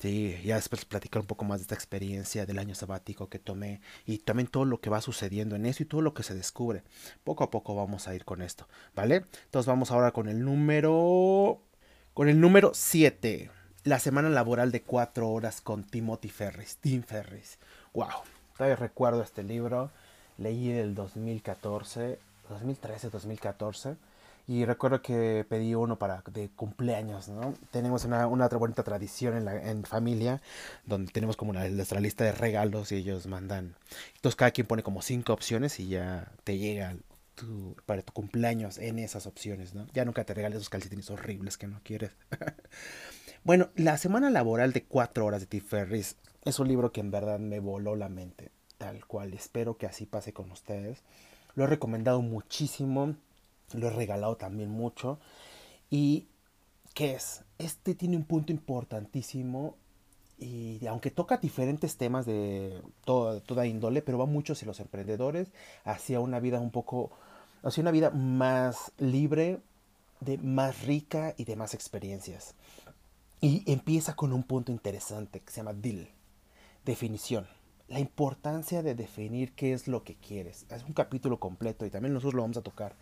Sí, 0.00 0.36
ya 0.44 0.56
después 0.56 0.84
platicar 0.84 1.20
un 1.20 1.26
poco 1.26 1.44
más 1.44 1.60
de 1.60 1.62
esta 1.62 1.74
experiencia 1.74 2.46
del 2.46 2.58
año 2.58 2.74
sabático 2.74 3.28
que 3.28 3.38
tomé 3.38 3.80
y 4.06 4.18
también 4.18 4.48
todo 4.48 4.64
lo 4.64 4.80
que 4.80 4.90
va 4.90 5.00
sucediendo 5.00 5.56
en 5.56 5.66
eso 5.66 5.82
y 5.82 5.86
todo 5.86 6.02
lo 6.02 6.14
que 6.14 6.22
se 6.24 6.34
descubre. 6.34 6.82
Poco 7.22 7.44
a 7.44 7.50
poco 7.50 7.74
vamos 7.74 8.08
a 8.08 8.14
ir 8.14 8.24
con 8.24 8.42
esto, 8.42 8.68
¿vale? 8.94 9.24
Entonces 9.44 9.66
vamos 9.66 9.90
ahora 9.90 10.10
con 10.10 10.28
el 10.28 10.44
número 10.44 11.62
con 12.14 12.28
el 12.28 12.40
número 12.40 12.70
7, 12.74 13.50
la 13.82 13.98
semana 13.98 14.28
laboral 14.28 14.70
de 14.70 14.82
4 14.82 15.28
horas 15.28 15.60
con 15.60 15.82
Timothy 15.82 16.28
Ferris. 16.28 16.76
Tim 16.80 17.02
Ferris. 17.02 17.58
Wow, 17.92 18.22
todavía 18.56 18.76
recuerdo 18.76 19.20
este 19.22 19.42
libro. 19.42 19.90
Leí 20.38 20.70
el 20.70 20.94
2014, 20.94 22.18
2013, 22.48 23.10
2014. 23.10 23.96
Y 24.46 24.64
recuerdo 24.64 25.00
que 25.02 25.44
pedí 25.48 25.74
uno 25.74 25.96
para 25.96 26.22
de 26.30 26.50
cumpleaños, 26.50 27.28
¿no? 27.28 27.54
Tenemos 27.70 28.04
una, 28.04 28.26
una 28.26 28.46
otra 28.46 28.58
bonita 28.58 28.82
tradición 28.82 29.36
en, 29.36 29.46
la, 29.46 29.70
en 29.70 29.84
familia, 29.84 30.40
donde 30.84 31.10
tenemos 31.10 31.36
como 31.36 31.50
una, 31.50 31.66
nuestra 31.68 31.98
lista 31.98 32.24
de 32.24 32.32
regalos 32.32 32.92
y 32.92 32.96
ellos 32.96 33.26
mandan. 33.26 33.74
Entonces 34.16 34.36
cada 34.36 34.50
quien 34.50 34.66
pone 34.66 34.82
como 34.82 35.02
cinco 35.02 35.32
opciones 35.32 35.80
y 35.80 35.88
ya 35.88 36.28
te 36.44 36.58
llega 36.58 36.94
para 37.86 38.02
tu 38.02 38.12
cumpleaños 38.12 38.78
en 38.78 38.98
esas 38.98 39.26
opciones, 39.26 39.74
¿no? 39.74 39.86
Ya 39.92 40.04
nunca 40.04 40.24
te 40.24 40.34
regales 40.34 40.56
esos 40.56 40.70
calcetines 40.70 41.10
horribles 41.10 41.58
que 41.58 41.66
no 41.66 41.80
quieres. 41.82 42.12
bueno, 43.44 43.70
la 43.76 43.98
semana 43.98 44.30
laboral 44.30 44.72
de 44.72 44.84
cuatro 44.84 45.26
horas 45.26 45.40
de 45.40 45.46
T. 45.46 45.60
Ferris 45.60 46.16
es 46.44 46.58
un 46.58 46.68
libro 46.68 46.92
que 46.92 47.00
en 47.00 47.10
verdad 47.10 47.38
me 47.38 47.60
voló 47.60 47.96
la 47.96 48.08
mente, 48.08 48.50
tal 48.78 49.06
cual. 49.06 49.34
Espero 49.34 49.76
que 49.76 49.86
así 49.86 50.06
pase 50.06 50.32
con 50.32 50.50
ustedes. 50.50 51.02
Lo 51.54 51.64
he 51.64 51.66
recomendado 51.66 52.22
muchísimo 52.22 53.14
lo 53.72 53.88
he 53.88 53.90
regalado 53.90 54.36
también 54.36 54.70
mucho. 54.70 55.18
¿Y 55.90 56.28
qué 56.94 57.14
es? 57.14 57.42
Este 57.58 57.94
tiene 57.94 58.16
un 58.16 58.24
punto 58.24 58.52
importantísimo 58.52 59.76
y 60.38 60.86
aunque 60.86 61.10
toca 61.10 61.36
diferentes 61.36 61.96
temas 61.96 62.26
de 62.26 62.82
toda, 63.04 63.40
toda 63.40 63.66
índole, 63.66 64.02
pero 64.02 64.18
va 64.18 64.26
mucho 64.26 64.52
hacia 64.52 64.66
los 64.66 64.80
emprendedores, 64.80 65.48
hacia 65.84 66.20
una 66.20 66.40
vida 66.40 66.60
un 66.60 66.70
poco, 66.70 67.12
hacia 67.62 67.82
una 67.82 67.92
vida 67.92 68.10
más 68.10 68.92
libre, 68.98 69.60
de 70.20 70.38
más 70.38 70.84
rica 70.86 71.34
y 71.36 71.44
de 71.44 71.56
más 71.56 71.74
experiencias. 71.74 72.54
Y 73.40 73.70
empieza 73.70 74.16
con 74.16 74.32
un 74.32 74.42
punto 74.42 74.72
interesante 74.72 75.40
que 75.40 75.52
se 75.52 75.58
llama 75.58 75.74
deal, 75.74 76.08
definición. 76.84 77.46
La 77.88 78.00
importancia 78.00 78.82
de 78.82 78.94
definir 78.94 79.52
qué 79.52 79.74
es 79.74 79.86
lo 79.86 80.02
que 80.02 80.14
quieres. 80.14 80.64
Es 80.70 80.82
un 80.84 80.94
capítulo 80.94 81.38
completo 81.38 81.84
y 81.84 81.90
también 81.90 82.14
nosotros 82.14 82.34
lo 82.34 82.42
vamos 82.42 82.56
a 82.56 82.62
tocar. 82.62 82.96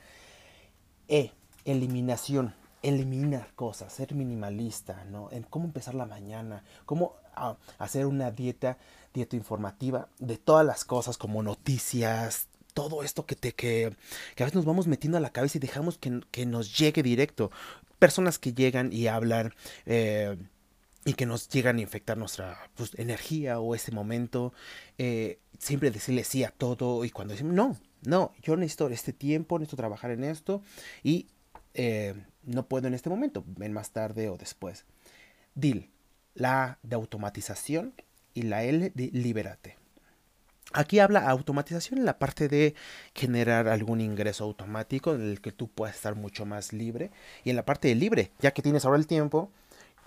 E, 1.09 1.31
eliminación, 1.65 2.55
eliminar 2.83 3.55
cosas, 3.55 3.93
ser 3.93 4.15
minimalista, 4.15 5.05
¿no? 5.05 5.31
En 5.31 5.45
cómo 5.45 5.67
empezar 5.67 5.95
la 5.95 6.07
mañana, 6.07 6.65
cómo 6.85 7.15
ah, 7.35 7.57
hacer 7.79 8.07
una 8.07 8.31
dieta, 8.31 8.79
dieta 9.15 9.37
informativa 9.37 10.09
de 10.19 10.39
todas 10.39 10.67
las 10.67 10.85
cosas 10.85 11.19
como 11.19 11.43
noticias, 11.43 12.49
todo 12.75 13.03
esto 13.03 13.27
que 13.27 13.37
te 13.37 13.53
que, 13.55 13.95
que 14.35 14.43
a 14.43 14.47
veces 14.47 14.57
nos 14.57 14.65
vamos 14.65 14.87
metiendo 14.87 15.19
a 15.19 15.21
la 15.21 15.31
cabeza 15.31 15.59
y 15.59 15.61
dejamos 15.61 15.99
que, 15.99 16.47
nos 16.47 16.79
llegue 16.79 17.03
directo. 17.03 17.51
Personas 17.99 18.39
que 18.39 18.53
llegan 18.53 18.93
y 18.93 19.07
hablan 19.07 19.55
eh, 19.87 20.37
y 21.05 21.15
que 21.15 21.27
nos 21.27 21.49
llegan 21.49 21.79
a 21.79 21.83
infectar 21.83 22.17
nuestra 22.19 22.71
pues, 22.75 22.93
energía 22.99 23.61
o 23.61 23.75
ese 23.75 23.93
momento. 23.93 24.53
Eh, 24.99 25.39
siempre 25.59 25.91
decirle 25.91 26.25
sí 26.25 26.45
a 26.45 26.51
todo 26.51 27.05
y 27.05 27.11
cuando 27.11 27.33
decimos 27.33 27.55
no, 27.55 27.77
no, 28.05 28.33
yo 28.43 28.57
necesito 28.57 28.89
este 28.89 29.13
tiempo, 29.13 29.59
necesito 29.59 29.77
trabajar 29.77 30.11
en 30.11 30.25
esto 30.25 30.63
y 31.05 31.29
eh, 31.75 32.15
no 32.43 32.67
puedo 32.67 32.89
en 32.89 32.95
este 32.95 33.09
momento, 33.09 33.45
ven 33.47 33.73
más 33.73 33.91
tarde 33.91 34.29
o 34.29 34.37
después. 34.37 34.85
DIL, 35.55 35.91
la 36.35 36.79
de 36.83 36.97
automatización 36.97 37.95
y 38.35 38.43
la 38.43 38.65
L 38.65 38.91
de 38.95 39.11
libérate. 39.13 39.77
Aquí 40.75 41.01
habla 41.01 41.29
automatización 41.29 41.99
en 42.01 42.07
la 42.07 42.19
parte 42.19 42.49
de 42.49 42.75
generar 43.15 43.69
algún 43.69 44.01
ingreso 44.01 44.45
automático 44.45 45.13
en 45.15 45.23
el 45.23 45.41
que 45.43 45.53
tú 45.53 45.69
puedas 45.69 45.97
estar 45.97 46.15
mucho 46.15 46.47
más 46.47 46.73
libre. 46.73 47.11
Y 47.45 47.51
en 47.51 47.57
la 47.57 47.65
parte 47.65 47.89
de 47.89 47.95
libre, 47.95 48.33
ya 48.41 48.53
que 48.53 48.63
tienes 48.63 48.85
ahora 48.85 48.97
el 48.97 49.07
tiempo, 49.07 49.51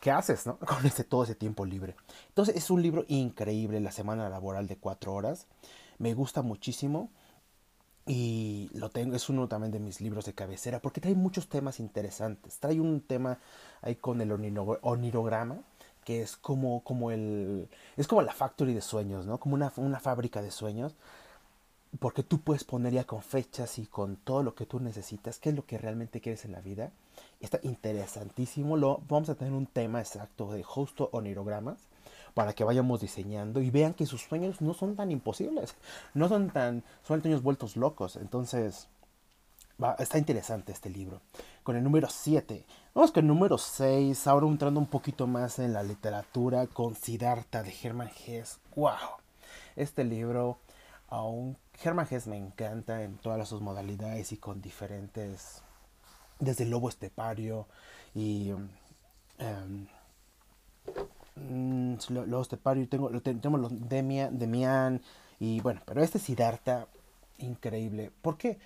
¿qué 0.01 0.10
haces 0.10 0.48
no? 0.48 0.58
con 0.65 0.84
ese, 0.86 1.03
todo 1.03 1.24
ese 1.24 1.36
tiempo 1.36 1.65
libre? 1.65 1.96
Entonces 2.29 2.55
es 2.55 2.72
un 2.72 2.82
libro 2.82 3.05
increíble, 3.08 3.79
la 3.79 3.91
semana 3.91 4.27
laboral 4.27 4.65
de 4.67 4.77
cuatro 4.77 5.13
horas. 5.13 5.46
Me 6.00 6.15
gusta 6.15 6.41
muchísimo. 6.41 7.12
Y 8.08 8.70
lo 8.74 8.89
tengo, 8.89 9.15
es 9.15 9.29
uno 9.29 9.48
también 9.48 9.72
de 9.72 9.79
mis 9.79 10.00
libros 10.00 10.25
de 10.25 10.34
cabecera, 10.34 10.79
porque 10.79 11.01
trae 11.01 11.15
muchos 11.15 11.50
temas 11.50 11.79
interesantes. 11.79 12.60
Trae 12.60 12.79
un 12.79 13.01
tema 13.01 13.39
ahí 13.82 13.96
con 13.96 14.22
el 14.22 14.32
onirograma, 14.32 15.62
que 16.06 16.22
es 16.22 16.38
como, 16.38 16.82
como 16.84 17.12
el. 17.12 17.68
es 17.98 18.08
como 18.08 18.22
la 18.22 18.32
factory 18.32 18.74
de 18.74 18.82
sueños, 18.82 19.26
¿no? 19.26 19.40
Como 19.40 19.56
una, 19.56 19.74
una 19.76 20.00
fábrica 20.00 20.42
de 20.42 20.52
sueños. 20.52 20.96
Porque 22.00 22.24
tú 22.24 22.42
puedes 22.42 22.66
poner 22.66 22.94
ya 22.94 23.06
con 23.06 23.22
fechas 23.22 23.80
y 23.80 23.86
con 23.88 24.18
todo 24.18 24.44
lo 24.44 24.54
que 24.54 24.66
tú 24.66 24.82
necesitas, 24.82 25.40
qué 25.40 25.50
es 25.50 25.56
lo 25.56 25.66
que 25.66 25.78
realmente 25.78 26.20
quieres 26.20 26.44
en 26.44 26.52
la 26.52 26.60
vida. 26.60 26.92
Está 27.40 27.60
interesantísimo. 27.64 28.76
Lo, 28.76 29.02
vamos 29.08 29.30
a 29.30 29.36
tener 29.36 29.54
un 29.54 29.66
tema 29.66 30.02
exacto 30.02 30.52
de 30.52 30.62
justo 30.62 31.10
onirogramas 31.14 31.78
para 32.34 32.54
que 32.54 32.66
vayamos 32.66 33.00
diseñando 33.00 33.62
y 33.62 33.72
vean 33.72 33.94
que 33.94 34.06
sus 34.06 34.22
sueños 34.22 34.62
no 34.62 34.74
son 34.74 34.98
tan 34.98 35.10
imposibles, 35.10 35.76
no 36.14 36.28
son 36.28 36.50
tan, 36.50 36.84
son 37.08 37.22
sueños 37.22 37.42
vueltos 37.42 37.78
locos. 37.78 38.18
Entonces, 38.18 38.90
está 40.00 40.17
interesante 40.17 40.72
este 40.72 40.89
libro. 40.89 41.22
Con 41.63 41.75
el 41.75 41.84
número 41.84 42.08
7. 42.10 42.65
Vamos 42.94 43.12
con 43.12 43.24
el 43.24 43.27
número 43.27 43.58
6, 43.58 44.27
ahora 44.27 44.48
entrando 44.48 44.79
un 44.79 44.88
poquito 44.88 45.27
más 45.27 45.60
en 45.60 45.74
la 45.74 45.84
literatura, 45.84 46.67
con 46.67 46.96
Siddhartha 46.96 47.63
de 47.63 47.74
Hermann 47.84 48.10
Hesse. 48.25 48.60
¡Wow! 48.75 49.20
Este 49.75 50.03
libro, 50.03 50.60
aún 51.10 51.58
Hermann 51.84 52.08
Hesse 52.10 52.27
me 52.27 52.38
encanta 52.38 53.03
en 53.03 53.17
todas 53.17 53.48
sus 53.48 53.62
modalidades 53.62 54.32
y 54.32 54.38
con 54.38 54.62
diferentes, 54.62 55.62
desde 56.39 56.63
el 56.63 56.70
lobo 56.70 56.89
estepario 56.89 57.67
y... 58.13 58.51
Um, 58.51 59.88
Mm, 61.36 61.96
los 62.10 62.48
Tepario, 62.48 62.88
tengo, 62.88 63.10
tenemos 63.22 63.60
los 63.60 63.89
Demian, 63.89 65.01
y 65.39 65.60
bueno, 65.60 65.82
pero 65.86 66.01
este 66.01 66.20
Siddhartha, 66.20 66.88
increíble. 67.39 68.12
¿Por 68.22 68.38
qué? 68.38 68.58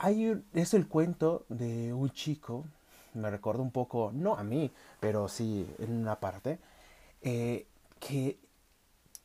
Hay, 0.00 0.40
es 0.54 0.74
el 0.74 0.86
cuento 0.86 1.44
de 1.48 1.92
un 1.92 2.10
chico, 2.10 2.64
me 3.14 3.30
recuerda 3.30 3.62
un 3.62 3.72
poco, 3.72 4.12
no 4.14 4.36
a 4.36 4.44
mí, 4.44 4.70
pero 5.00 5.28
sí 5.28 5.66
en 5.78 5.92
una 5.92 6.20
parte, 6.20 6.60
eh, 7.22 7.66
que, 7.98 8.38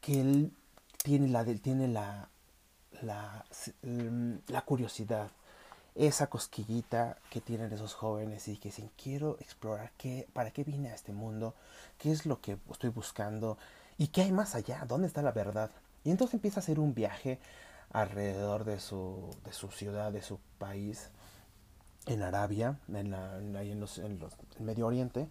que 0.01 0.19
él 0.19 0.51
tiene 1.03 1.27
la, 1.27 1.45
tiene 1.45 1.87
la, 1.87 2.27
la, 3.01 3.45
la 4.47 4.61
curiosidad 4.63 5.29
esa 5.95 6.27
cosquillita 6.27 7.17
que 7.29 7.39
tienen 7.39 7.71
esos 7.71 7.93
jóvenes 7.93 8.47
y 8.47 8.57
que 8.57 8.69
dicen 8.69 8.89
quiero 9.01 9.37
explorar 9.39 9.91
qué, 9.97 10.27
para 10.33 10.51
qué 10.51 10.63
vine 10.63 10.89
a 10.89 10.95
este 10.95 11.13
mundo, 11.13 11.53
qué 11.99 12.11
es 12.11 12.25
lo 12.25 12.41
que 12.41 12.57
estoy 12.71 12.89
buscando 12.89 13.57
y 13.97 14.07
qué 14.07 14.23
hay 14.23 14.31
más 14.31 14.55
allá, 14.55 14.85
dónde 14.87 15.07
está 15.07 15.21
la 15.21 15.31
verdad. 15.31 15.69
Y 16.03 16.11
entonces 16.11 16.33
empieza 16.35 16.59
a 16.59 16.63
hacer 16.63 16.79
un 16.79 16.95
viaje 16.95 17.39
alrededor 17.93 18.65
de 18.65 18.79
su, 18.79 19.29
de 19.45 19.53
su 19.53 19.69
ciudad, 19.69 20.12
de 20.12 20.21
su 20.21 20.39
país, 20.57 21.09
en 22.07 22.21
Arabia, 22.21 22.79
en, 22.93 23.12
la, 23.12 23.38
en, 23.38 23.79
los, 23.79 23.97
en, 23.97 24.19
los, 24.19 24.33
Medio 24.59 24.88
Oriente, 24.88 25.29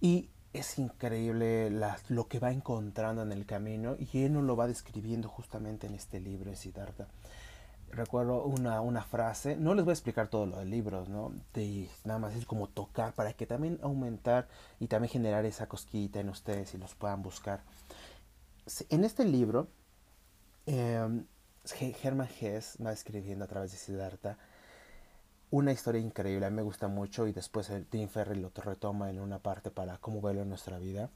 y 0.00 0.30
es 0.52 0.78
increíble 0.78 1.70
lo 2.08 2.28
que 2.28 2.38
va 2.38 2.52
encontrando 2.52 3.22
en 3.22 3.32
el 3.32 3.44
camino 3.44 3.96
y 3.98 4.24
él 4.24 4.32
nos 4.32 4.44
lo 4.44 4.56
va 4.56 4.66
describiendo 4.66 5.28
justamente 5.28 5.86
en 5.86 5.94
este 5.94 6.18
libro 6.18 6.50
de 6.50 6.56
Siddhartha 6.56 7.08
recuerdo 7.90 8.44
una, 8.44 8.80
una, 8.80 9.02
frase, 9.02 9.56
no 9.56 9.74
les 9.74 9.84
voy 9.84 9.92
a 9.92 9.94
explicar 9.94 10.28
todo 10.28 10.46
lo 10.46 10.58
de 10.58 10.64
libros, 10.64 11.08
¿no? 11.08 11.32
De 11.54 11.88
nada 12.04 12.18
más 12.18 12.34
es 12.34 12.44
como 12.44 12.68
tocar 12.68 13.12
para 13.14 13.32
que 13.32 13.46
también 13.46 13.78
aumentar 13.82 14.48
y 14.80 14.86
también 14.86 15.10
generar 15.10 15.44
esa 15.44 15.68
cosquillita 15.68 16.20
en 16.20 16.28
ustedes 16.28 16.74
y 16.74 16.78
los 16.78 16.94
puedan 16.94 17.22
buscar. 17.22 17.62
En 18.90 19.04
este 19.04 19.24
libro, 19.24 19.68
eh, 20.66 21.22
Hermann 22.02 22.28
Hesse 22.40 22.82
va 22.82 22.92
escribiendo 22.92 23.44
a 23.44 23.48
través 23.48 23.72
de 23.72 23.78
Siddhartha 23.78 24.38
una 25.50 25.72
historia 25.72 26.00
increíble, 26.00 26.46
a 26.46 26.50
mí 26.50 26.56
me 26.56 26.62
gusta 26.62 26.88
mucho 26.88 27.26
y 27.26 27.32
después 27.32 27.70
Tim 27.88 28.08
Ferry 28.08 28.40
lo 28.40 28.50
retoma 28.54 29.10
en 29.10 29.20
una 29.20 29.38
parte 29.38 29.70
para 29.70 29.98
cómo 29.98 30.20
verlo 30.20 30.44
nuestra 30.44 30.78
vida. 30.78 31.08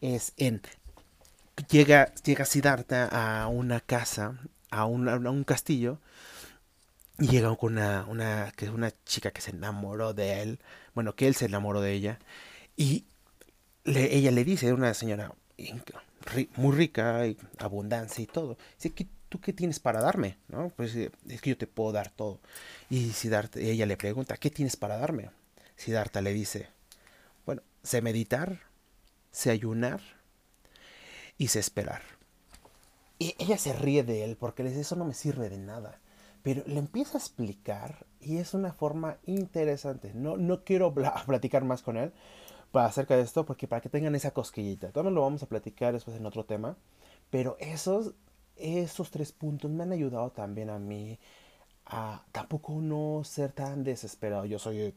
Es 0.00 0.32
en 0.36 0.60
llega, 1.70 2.12
llega 2.24 2.44
Siddhartha 2.44 3.06
a 3.06 3.48
una 3.48 3.80
casa 3.80 4.38
a, 4.70 4.84
un 4.84 5.44
castillo 5.44 6.00
y 7.18 7.28
llega 7.28 7.54
con 7.56 7.74
una, 7.74 8.04
una, 8.08 8.52
una 8.72 8.92
chica 9.04 9.30
que 9.30 9.40
se 9.40 9.52
enamoró 9.52 10.12
de 10.12 10.42
él, 10.42 10.60
bueno, 10.94 11.14
que 11.14 11.28
él 11.28 11.34
se 11.34 11.46
enamoró 11.46 11.80
de 11.80 11.92
ella, 11.92 12.18
y 12.76 13.06
ella 13.84 14.30
le 14.32 14.44
dice, 14.44 14.72
una 14.72 14.92
señora 14.92 15.32
muy 16.56 16.76
rica, 16.76 17.26
y 17.26 17.38
abundancia 17.58 18.22
y 18.22 18.26
todo, 18.26 18.58
dice, 18.76 18.92
¿tú 19.28 19.40
qué 19.40 19.52
tienes 19.52 19.80
para 19.80 20.00
darme? 20.00 20.38
¿No? 20.48 20.70
Pues 20.76 20.94
eh, 20.96 21.10
es 21.28 21.40
que 21.40 21.50
yo 21.50 21.58
te 21.58 21.66
puedo 21.66 21.92
dar 21.92 22.10
todo. 22.10 22.40
Y 22.90 23.10
Siddhartha, 23.10 23.60
ella 23.60 23.86
le 23.86 23.96
pregunta, 23.96 24.36
¿qué 24.36 24.50
tienes 24.50 24.76
para 24.76 24.96
darme? 24.96 25.30
Siddhartha 25.76 26.20
le 26.20 26.32
dice, 26.32 26.68
bueno, 27.44 27.62
sé 27.82 28.02
meditar, 28.02 28.60
sé 29.30 29.50
ayunar 29.50 30.00
y 31.38 31.48
sé 31.48 31.60
esperar. 31.60 32.02
Y 33.18 33.34
ella 33.38 33.58
se 33.58 33.72
ríe 33.72 34.04
de 34.04 34.24
él 34.24 34.36
porque 34.36 34.62
le 34.62 34.70
dice, 34.70 34.82
eso 34.82 34.96
no 34.96 35.04
me 35.04 35.14
sirve 35.14 35.48
de 35.48 35.58
nada. 35.58 36.00
Pero 36.42 36.62
le 36.66 36.78
empieza 36.78 37.18
a 37.18 37.20
explicar 37.20 38.06
y 38.20 38.38
es 38.38 38.54
una 38.54 38.72
forma 38.72 39.18
interesante. 39.26 40.12
No, 40.14 40.36
no 40.36 40.64
quiero 40.64 40.94
platicar 41.26 41.64
más 41.64 41.82
con 41.82 41.96
él 41.96 42.12
acerca 42.84 43.16
de 43.16 43.22
esto 43.22 43.46
porque 43.46 43.68
para 43.68 43.80
que 43.80 43.88
tengan 43.88 44.14
esa 44.14 44.32
cosquillita. 44.32 44.92
Todo 44.92 45.10
lo 45.10 45.22
vamos 45.22 45.42
a 45.42 45.48
platicar 45.48 45.92
después 45.92 46.16
en 46.16 46.26
otro 46.26 46.44
tema. 46.44 46.76
Pero 47.30 47.56
esos, 47.58 48.14
esos 48.56 49.10
tres 49.10 49.32
puntos 49.32 49.70
me 49.70 49.82
han 49.82 49.92
ayudado 49.92 50.30
también 50.30 50.70
a 50.70 50.78
mí 50.78 51.18
a 51.86 52.24
tampoco 52.32 52.74
no 52.80 53.22
ser 53.24 53.52
tan 53.52 53.84
desesperado. 53.84 54.44
Yo 54.44 54.58
soy, 54.58 54.94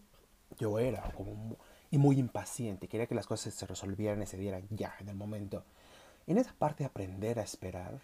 yo 0.57 0.79
era 0.79 1.11
como 1.13 1.57
y 1.91 1.97
muy 1.97 2.19
impaciente, 2.19 2.87
quería 2.87 3.07
que 3.07 3.15
las 3.15 3.25
cosas 3.25 3.53
se 3.53 3.65
resolvieran 3.65 4.21
y 4.21 4.25
se 4.27 4.37
dieran 4.37 4.63
ya, 4.69 4.95
en 4.99 5.09
el 5.09 5.15
momento. 5.15 5.63
En 6.27 6.37
esa 6.37 6.53
parte 6.53 6.83
de 6.83 6.87
aprender 6.87 7.39
a 7.39 7.43
esperar, 7.43 7.99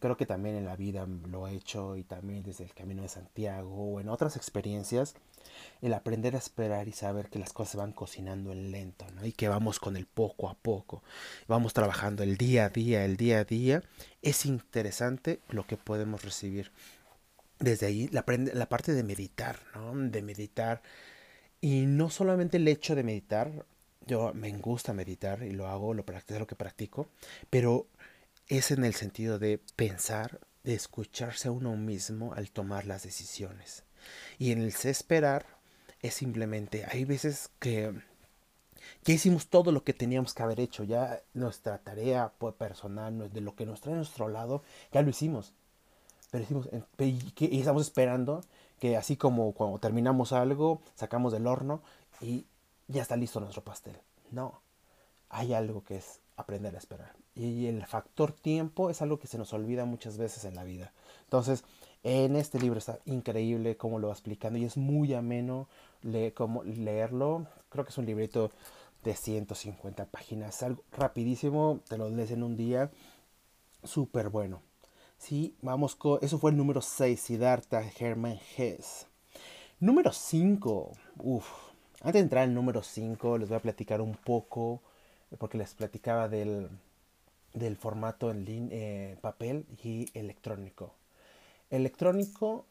creo 0.00 0.16
que 0.16 0.26
también 0.26 0.56
en 0.56 0.64
la 0.64 0.76
vida 0.76 1.06
lo 1.06 1.46
he 1.46 1.54
hecho 1.54 1.96
y 1.96 2.04
también 2.04 2.42
desde 2.42 2.64
el 2.64 2.74
Camino 2.74 3.02
de 3.02 3.08
Santiago 3.08 3.70
o 3.70 4.00
en 4.00 4.08
otras 4.08 4.36
experiencias, 4.36 5.14
el 5.82 5.92
aprender 5.94 6.34
a 6.34 6.38
esperar 6.38 6.88
y 6.88 6.92
saber 6.92 7.28
que 7.28 7.38
las 7.38 7.52
cosas 7.52 7.76
van 7.76 7.92
cocinando 7.92 8.50
en 8.50 8.70
lento, 8.72 9.06
¿no? 9.14 9.26
Y 9.26 9.32
que 9.32 9.48
vamos 9.48 9.78
con 9.78 9.96
el 9.96 10.06
poco 10.06 10.48
a 10.48 10.54
poco, 10.54 11.02
vamos 11.46 11.74
trabajando 11.74 12.22
el 12.22 12.36
día 12.36 12.66
a 12.66 12.68
día, 12.70 13.04
el 13.04 13.16
día 13.16 13.40
a 13.40 13.44
día, 13.44 13.82
es 14.22 14.46
interesante 14.46 15.40
lo 15.50 15.66
que 15.66 15.76
podemos 15.76 16.24
recibir. 16.24 16.72
Desde 17.58 17.86
ahí 17.86 18.08
la, 18.08 18.24
la 18.54 18.68
parte 18.68 18.92
de 18.94 19.02
meditar, 19.02 19.60
¿no? 19.74 19.94
De 19.94 20.22
meditar. 20.22 20.82
Y 21.60 21.84
no 21.86 22.08
solamente 22.08 22.56
el 22.56 22.66
hecho 22.68 22.94
de 22.94 23.02
meditar, 23.02 23.66
yo 24.06 24.32
me 24.32 24.50
gusta 24.52 24.94
meditar 24.94 25.42
y 25.42 25.50
lo 25.50 25.68
hago, 25.68 25.92
lo 25.92 26.06
practico, 26.06 26.38
lo 26.38 26.46
que 26.46 26.56
practico, 26.56 27.08
pero 27.50 27.86
es 28.50 28.72
en 28.72 28.84
el 28.84 28.94
sentido 28.94 29.38
de 29.38 29.60
pensar, 29.76 30.40
de 30.64 30.74
escucharse 30.74 31.48
a 31.48 31.52
uno 31.52 31.76
mismo 31.76 32.34
al 32.34 32.50
tomar 32.50 32.84
las 32.84 33.04
decisiones. 33.04 33.84
Y 34.38 34.50
en 34.50 34.60
el 34.60 34.68
esperar 34.68 35.46
es 36.02 36.14
simplemente, 36.14 36.84
hay 36.90 37.04
veces 37.04 37.50
que 37.60 37.94
ya 39.04 39.14
hicimos 39.14 39.46
todo 39.48 39.70
lo 39.70 39.84
que 39.84 39.94
teníamos 39.94 40.34
que 40.34 40.42
haber 40.42 40.58
hecho, 40.58 40.82
ya 40.82 41.22
nuestra 41.32 41.78
tarea 41.78 42.32
personal, 42.58 43.32
de 43.32 43.40
lo 43.40 43.54
que 43.54 43.66
nos 43.66 43.80
trae 43.80 43.94
a 43.94 43.98
nuestro 43.98 44.28
lado, 44.28 44.62
ya 44.92 45.02
lo 45.02 45.10
hicimos. 45.10 45.54
Pero 46.30 46.44
hicimos, 46.44 46.68
y 46.98 47.60
estamos 47.60 47.82
esperando 47.82 48.42
que 48.80 48.96
así 48.96 49.16
como 49.16 49.52
cuando 49.52 49.78
terminamos 49.78 50.32
algo, 50.32 50.82
sacamos 50.96 51.32
del 51.32 51.46
horno 51.46 51.82
y 52.20 52.46
ya 52.88 53.02
está 53.02 53.16
listo 53.16 53.38
nuestro 53.38 53.62
pastel. 53.62 53.96
No, 54.30 54.60
hay 55.28 55.54
algo 55.54 55.84
que 55.84 55.98
es 55.98 56.19
aprender 56.40 56.74
a 56.74 56.78
esperar. 56.78 57.12
Y 57.34 57.66
el 57.66 57.84
factor 57.86 58.32
tiempo 58.32 58.90
es 58.90 59.02
algo 59.02 59.18
que 59.18 59.26
se 59.26 59.38
nos 59.38 59.52
olvida 59.52 59.84
muchas 59.84 60.18
veces 60.18 60.44
en 60.44 60.54
la 60.54 60.64
vida. 60.64 60.92
Entonces, 61.24 61.64
en 62.02 62.36
este 62.36 62.58
libro 62.58 62.78
está 62.78 62.98
increíble 63.04 63.76
cómo 63.76 63.98
lo 63.98 64.08
va 64.08 64.14
explicando 64.14 64.58
y 64.58 64.64
es 64.64 64.76
muy 64.76 65.14
ameno 65.14 65.68
leerlo. 66.02 67.46
Creo 67.68 67.84
que 67.84 67.90
es 67.90 67.98
un 67.98 68.06
librito 68.06 68.50
de 69.04 69.14
150 69.14 70.06
páginas, 70.06 70.62
algo 70.62 70.82
rapidísimo, 70.92 71.80
te 71.88 71.96
lo 71.96 72.10
lees 72.10 72.30
en 72.30 72.42
un 72.42 72.56
día, 72.56 72.90
súper 73.82 74.28
bueno. 74.28 74.62
Sí, 75.18 75.54
vamos 75.62 75.96
con, 75.96 76.18
eso 76.22 76.38
fue 76.38 76.50
el 76.50 76.56
número 76.56 76.80
6, 76.80 77.20
Siddhartha 77.20 77.82
Hermann 77.98 78.38
Hesse. 78.56 79.06
Número 79.78 80.12
5, 80.12 80.92
uff, 81.18 81.48
antes 82.00 82.14
de 82.14 82.20
entrar 82.20 82.44
al 82.44 82.54
número 82.54 82.82
5 82.82 83.38
les 83.38 83.48
voy 83.48 83.56
a 83.56 83.62
platicar 83.62 84.00
un 84.00 84.14
poco, 84.14 84.82
porque 85.38 85.58
les 85.58 85.74
platicaba 85.74 86.28
del, 86.28 86.68
del 87.54 87.76
formato 87.76 88.30
en 88.30 88.44
eh, 88.48 89.16
papel 89.20 89.66
y 89.82 90.08
electrónico. 90.14 90.94
Electrónico, 91.70 92.64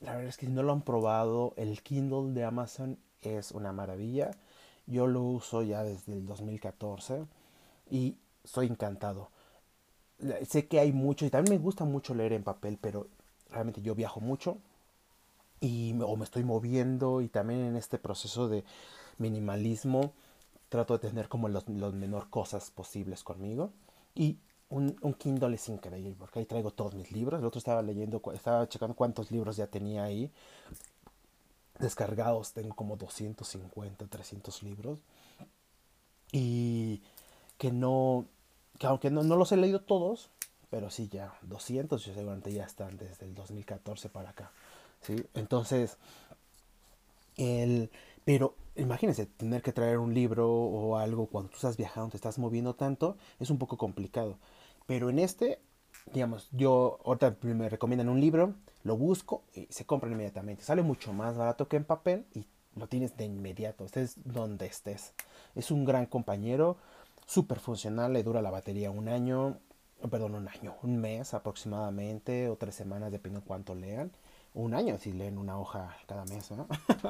la 0.00 0.12
verdad 0.12 0.28
es 0.28 0.36
que 0.36 0.46
si 0.46 0.52
no 0.52 0.62
lo 0.62 0.72
han 0.72 0.82
probado, 0.82 1.54
el 1.56 1.82
Kindle 1.82 2.32
de 2.32 2.44
Amazon 2.44 2.98
es 3.22 3.52
una 3.52 3.72
maravilla. 3.72 4.30
Yo 4.86 5.06
lo 5.06 5.22
uso 5.22 5.62
ya 5.62 5.82
desde 5.82 6.12
el 6.12 6.26
2014 6.26 7.24
y 7.90 8.16
estoy 8.44 8.66
encantado. 8.66 9.30
Sé 10.48 10.66
que 10.66 10.80
hay 10.80 10.92
mucho 10.92 11.26
y 11.26 11.30
también 11.30 11.58
me 11.58 11.62
gusta 11.62 11.84
mucho 11.84 12.14
leer 12.14 12.32
en 12.32 12.42
papel, 12.42 12.78
pero 12.80 13.08
realmente 13.50 13.82
yo 13.82 13.94
viajo 13.94 14.20
mucho 14.20 14.58
y 15.60 15.94
o 16.00 16.16
me 16.16 16.24
estoy 16.24 16.44
moviendo 16.44 17.20
y 17.20 17.28
también 17.28 17.60
en 17.60 17.76
este 17.76 17.98
proceso 17.98 18.48
de 18.48 18.64
minimalismo 19.18 20.12
trato 20.68 20.94
de 20.94 21.08
tener 21.08 21.28
como 21.28 21.48
los 21.48 21.68
menor 21.68 22.28
cosas 22.30 22.70
posibles 22.70 23.22
conmigo. 23.22 23.72
Y 24.14 24.38
un, 24.68 24.96
un, 25.00 25.14
Kindle 25.14 25.54
es 25.54 25.68
increíble 25.68 26.16
porque 26.18 26.40
ahí 26.40 26.46
traigo 26.46 26.70
todos 26.70 26.94
mis 26.94 27.12
libros. 27.12 27.40
El 27.40 27.46
otro 27.46 27.58
estaba 27.58 27.82
leyendo, 27.82 28.20
estaba 28.34 28.68
checando 28.68 28.94
cuántos 28.94 29.30
libros 29.30 29.56
ya 29.56 29.66
tenía 29.66 30.04
ahí 30.04 30.30
descargados. 31.78 32.52
Tengo 32.52 32.74
como 32.74 32.96
250, 32.96 34.06
300 34.06 34.62
libros. 34.62 35.00
Y 36.32 37.02
que 37.58 37.70
no, 37.70 38.26
que 38.78 38.86
aunque 38.86 39.10
no, 39.10 39.22
no 39.22 39.36
los 39.36 39.52
he 39.52 39.56
leído 39.56 39.80
todos, 39.80 40.30
pero 40.70 40.90
sí 40.90 41.08
ya 41.08 41.32
200 41.42 42.04
yo 42.04 42.14
seguramente 42.14 42.52
ya 42.52 42.64
están 42.64 42.96
desde 42.96 43.26
el 43.26 43.34
2014 43.34 44.08
para 44.08 44.30
acá. 44.30 44.50
¿sí? 45.02 45.24
Entonces, 45.34 45.96
el, 47.36 47.90
pero 48.24 48.56
imagínense, 48.76 49.26
tener 49.26 49.62
que 49.62 49.72
traer 49.72 49.98
un 49.98 50.14
libro 50.14 50.50
o 50.50 50.96
algo 50.96 51.26
cuando 51.26 51.50
tú 51.50 51.56
estás 51.56 51.76
viajando, 51.76 52.10
te 52.10 52.16
estás 52.16 52.38
moviendo 52.38 52.74
tanto, 52.74 53.16
es 53.40 53.50
un 53.50 53.58
poco 53.58 53.76
complicado. 53.76 54.38
Pero 54.86 55.10
en 55.10 55.18
este, 55.18 55.60
digamos, 56.12 56.48
yo 56.52 56.98
ahorita 57.04 57.36
me 57.42 57.68
recomiendan 57.68 58.08
un 58.08 58.20
libro, 58.20 58.54
lo 58.82 58.96
busco 58.96 59.42
y 59.54 59.66
se 59.70 59.84
compra 59.84 60.10
inmediatamente. 60.10 60.62
Sale 60.62 60.82
mucho 60.82 61.12
más 61.12 61.36
barato 61.36 61.68
que 61.68 61.76
en 61.76 61.84
papel 61.84 62.26
y 62.34 62.46
lo 62.76 62.88
tienes 62.88 63.16
de 63.16 63.24
inmediato, 63.24 63.84
estés 63.84 64.16
donde 64.24 64.66
estés. 64.66 65.14
Es 65.54 65.70
un 65.70 65.84
gran 65.84 66.06
compañero, 66.06 66.76
súper 67.26 67.58
funcional, 67.58 68.12
le 68.12 68.22
dura 68.22 68.42
la 68.42 68.50
batería 68.50 68.90
un 68.90 69.08
año, 69.08 69.58
perdón, 70.10 70.34
un 70.34 70.48
año, 70.48 70.76
un 70.82 70.98
mes 70.98 71.34
aproximadamente 71.34 72.48
o 72.48 72.56
tres 72.56 72.74
semanas, 72.74 73.10
dependiendo 73.10 73.40
de 73.40 73.46
cuánto 73.46 73.74
lean. 73.74 74.12
Un 74.56 74.72
año 74.72 74.96
si 74.96 75.12
leen 75.12 75.36
una 75.36 75.58
hoja 75.58 75.98
cada 76.06 76.24
mes, 76.24 76.50
¿no? 76.50 76.66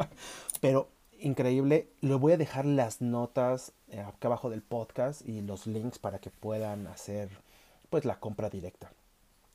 Pero 0.60 0.88
increíble. 1.20 1.88
Le 2.00 2.16
voy 2.16 2.32
a 2.32 2.36
dejar 2.36 2.66
las 2.66 3.00
notas 3.00 3.72
eh, 3.86 4.00
acá 4.00 4.26
abajo 4.26 4.50
del 4.50 4.62
podcast 4.62 5.22
y 5.24 5.42
los 5.42 5.68
links 5.68 6.00
para 6.00 6.18
que 6.18 6.30
puedan 6.30 6.88
hacer 6.88 7.30
pues 7.88 8.04
la 8.04 8.18
compra 8.18 8.50
directa. 8.50 8.90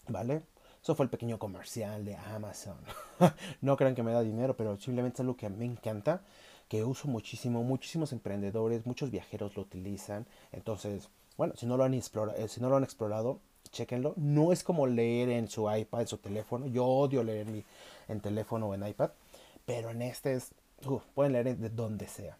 ¿Vale? 0.07 0.43
Eso 0.81 0.95
fue 0.95 1.03
el 1.03 1.09
pequeño 1.09 1.37
comercial 1.37 2.05
de 2.05 2.15
Amazon. 2.15 2.77
no 3.61 3.75
crean 3.75 3.93
que 3.93 4.03
me 4.03 4.13
da 4.13 4.21
dinero, 4.21 4.55
pero 4.55 4.77
simplemente 4.77 5.15
es 5.15 5.19
algo 5.19 5.35
que 5.35 5.49
me 5.49 5.65
encanta, 5.65 6.21
que 6.69 6.85
uso 6.85 7.09
muchísimo. 7.09 7.61
Muchísimos 7.61 8.13
emprendedores, 8.13 8.85
muchos 8.85 9.11
viajeros 9.11 9.57
lo 9.57 9.63
utilizan. 9.63 10.25
Entonces, 10.53 11.09
bueno, 11.35 11.55
si 11.57 11.65
no 11.65 11.75
lo 11.75 11.83
han 11.83 11.93
explorado, 11.93 12.39
eh, 12.39 12.47
si 12.47 12.61
no 12.61 12.69
lo 12.69 12.77
han 12.77 12.85
explorado, 12.85 13.41
chequenlo. 13.71 14.13
No 14.17 14.51
es 14.51 14.63
como 14.63 14.87
leer 14.87 15.29
en 15.29 15.47
su 15.47 15.71
iPad, 15.71 16.01
en 16.01 16.07
su 16.07 16.17
teléfono. 16.17 16.67
Yo 16.67 16.85
odio 16.85 17.23
leer 17.23 17.47
en, 17.47 17.53
mi, 17.53 17.63
en 18.07 18.19
teléfono 18.19 18.67
o 18.67 18.73
en 18.73 18.87
iPad. 18.87 19.11
Pero 19.65 19.91
en 19.91 20.01
este 20.01 20.33
es 20.33 20.51
pueden 21.13 21.33
leer 21.33 21.57
de 21.57 21.69
donde 21.69 22.07
sea. 22.07 22.35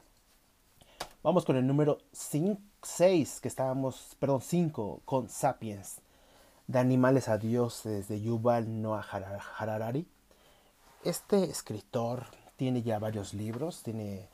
Vamos 1.24 1.46
con 1.46 1.56
el 1.56 1.67
número 1.67 2.00
6, 2.13 3.39
que 3.41 3.48
estábamos, 3.48 4.15
perdón, 4.20 4.41
5, 4.41 5.02
con 5.06 5.30
Sapiens, 5.30 5.98
de 6.65 6.80
animales 6.80 7.30
a 7.30 7.38
dioses, 7.38 8.08
de 8.08 8.22
Yuval 8.22 8.82
Noah 8.82 9.06
Harari. 9.58 10.08
Este 11.04 11.44
escritor 11.44 12.26
tiene 12.56 12.82
ya 12.82 12.98
varios 12.98 13.36
libros, 13.36 13.84
tiene, 13.84 14.28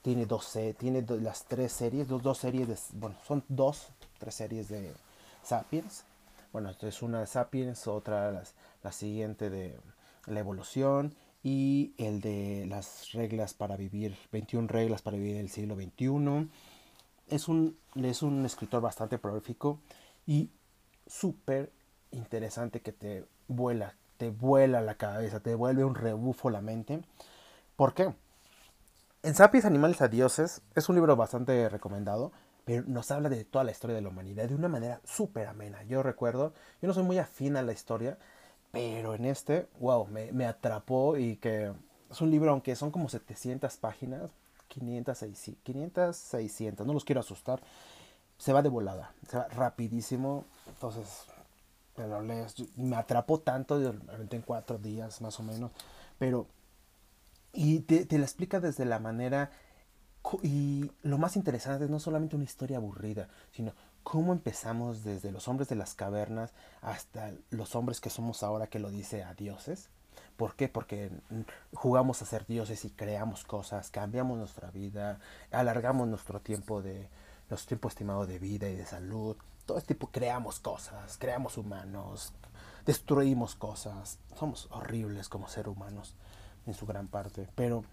tiene, 0.00 0.24
12, 0.24 0.74
tiene 0.74 1.04
las 1.20 1.44
tres 1.44 1.72
series, 1.72 2.08
dos, 2.08 2.22
dos 2.22 2.38
series, 2.38 2.68
de, 2.68 2.78
bueno, 2.94 3.16
son 3.26 3.44
dos, 3.48 3.88
tres 4.18 4.34
series 4.34 4.68
de 4.68 4.90
Sapiens. 5.42 6.04
Bueno, 6.52 6.70
es 6.78 7.00
una 7.00 7.20
de 7.20 7.26
Sapiens, 7.26 7.86
otra 7.86 8.44
la, 8.82 8.92
siguiente 8.92 9.48
de 9.48 9.80
la 10.26 10.40
evolución 10.40 11.14
y 11.42 11.94
el 11.96 12.20
de 12.20 12.66
las 12.68 13.12
reglas 13.12 13.54
para 13.54 13.78
vivir, 13.78 14.18
21 14.32 14.68
reglas 14.68 15.00
para 15.00 15.16
vivir 15.16 15.36
el 15.38 15.48
siglo 15.48 15.76
XXI. 15.76 16.50
Es 17.28 17.48
un, 17.48 17.78
es 17.94 18.22
un 18.22 18.44
escritor 18.44 18.82
bastante 18.82 19.16
prolífico 19.16 19.80
y 20.26 20.50
súper 21.06 21.72
interesante 22.10 22.82
que 22.82 22.92
te 22.92 23.24
vuela, 23.48 23.94
te 24.18 24.28
vuela 24.28 24.82
la 24.82 24.96
cabeza, 24.96 25.40
te 25.40 25.54
vuelve 25.54 25.84
un 25.84 25.94
rebufo 25.94 26.50
la 26.50 26.60
mente. 26.60 27.00
¿Por 27.76 27.94
qué? 27.94 28.14
En 29.22 29.34
Sapiens 29.34 29.64
Animales 29.64 30.02
a 30.02 30.08
Dioses 30.08 30.60
es 30.74 30.90
un 30.90 30.96
libro 30.96 31.16
bastante 31.16 31.70
recomendado, 31.70 32.30
pero 32.64 32.84
nos 32.86 33.10
habla 33.10 33.28
de 33.28 33.44
toda 33.44 33.64
la 33.64 33.72
historia 33.72 33.96
de 33.96 34.02
la 34.02 34.08
humanidad 34.08 34.48
de 34.48 34.54
una 34.54 34.68
manera 34.68 35.00
súper 35.04 35.46
amena. 35.46 35.82
Yo 35.84 36.02
recuerdo, 36.02 36.52
yo 36.80 36.88
no 36.88 36.94
soy 36.94 37.02
muy 37.02 37.18
afín 37.18 37.56
a 37.56 37.62
la 37.62 37.72
historia, 37.72 38.18
pero 38.70 39.14
en 39.14 39.24
este, 39.24 39.66
wow, 39.80 40.06
me, 40.06 40.32
me 40.32 40.46
atrapó 40.46 41.16
y 41.16 41.36
que 41.36 41.72
es 42.10 42.20
un 42.20 42.30
libro, 42.30 42.50
aunque 42.50 42.76
son 42.76 42.90
como 42.90 43.08
700 43.08 43.76
páginas, 43.78 44.30
500, 44.68 45.18
600, 45.18 46.16
600, 46.16 46.86
no 46.86 46.92
los 46.92 47.04
quiero 47.04 47.20
asustar, 47.20 47.60
se 48.38 48.52
va 48.52 48.62
de 48.62 48.68
volada, 48.68 49.12
se 49.28 49.38
va 49.38 49.48
rapidísimo, 49.48 50.44
entonces 50.68 51.26
me 51.96 52.06
lo 52.06 52.22
lees, 52.22 52.54
me 52.76 52.96
atrapó 52.96 53.40
tanto, 53.40 53.80
en 53.80 54.42
cuatro 54.42 54.78
días 54.78 55.20
más 55.20 55.38
o 55.40 55.42
menos, 55.42 55.70
pero, 56.18 56.46
y 57.52 57.80
te, 57.80 58.06
te 58.06 58.18
lo 58.18 58.24
explica 58.24 58.60
desde 58.60 58.84
la 58.84 58.98
manera, 58.98 59.50
y 60.42 60.90
lo 61.02 61.18
más 61.18 61.36
interesante 61.36 61.84
es 61.84 61.90
no 61.90 61.98
solamente 61.98 62.36
una 62.36 62.44
historia 62.44 62.76
aburrida, 62.76 63.28
sino 63.50 63.72
cómo 64.02 64.32
empezamos 64.32 65.04
desde 65.04 65.32
los 65.32 65.48
hombres 65.48 65.68
de 65.68 65.76
las 65.76 65.94
cavernas 65.94 66.52
hasta 66.80 67.32
los 67.50 67.74
hombres 67.74 68.00
que 68.00 68.10
somos 68.10 68.42
ahora 68.42 68.68
que 68.68 68.78
lo 68.78 68.90
dice 68.90 69.22
a 69.22 69.34
dioses. 69.34 69.88
¿Por 70.36 70.54
qué? 70.56 70.68
Porque 70.68 71.10
jugamos 71.74 72.22
a 72.22 72.26
ser 72.26 72.46
dioses 72.46 72.84
y 72.84 72.90
creamos 72.90 73.44
cosas, 73.44 73.90
cambiamos 73.90 74.38
nuestra 74.38 74.70
vida, 74.70 75.18
alargamos 75.50 76.08
nuestro 76.08 76.40
tiempo 76.40 76.82
de 76.82 77.08
nuestro 77.50 77.68
tiempo 77.68 77.88
estimado 77.88 78.26
de 78.26 78.38
vida 78.38 78.68
y 78.68 78.76
de 78.76 78.86
salud. 78.86 79.36
Todo 79.66 79.78
este 79.78 79.94
tipo 79.94 80.08
creamos 80.10 80.58
cosas, 80.58 81.18
creamos 81.18 81.58
humanos, 81.58 82.32
destruimos 82.86 83.54
cosas. 83.54 84.18
Somos 84.38 84.68
horribles 84.70 85.28
como 85.28 85.48
seres 85.48 85.68
humanos 85.68 86.14
en 86.66 86.74
su 86.74 86.86
gran 86.86 87.08
parte. 87.08 87.48
Pero 87.54 87.84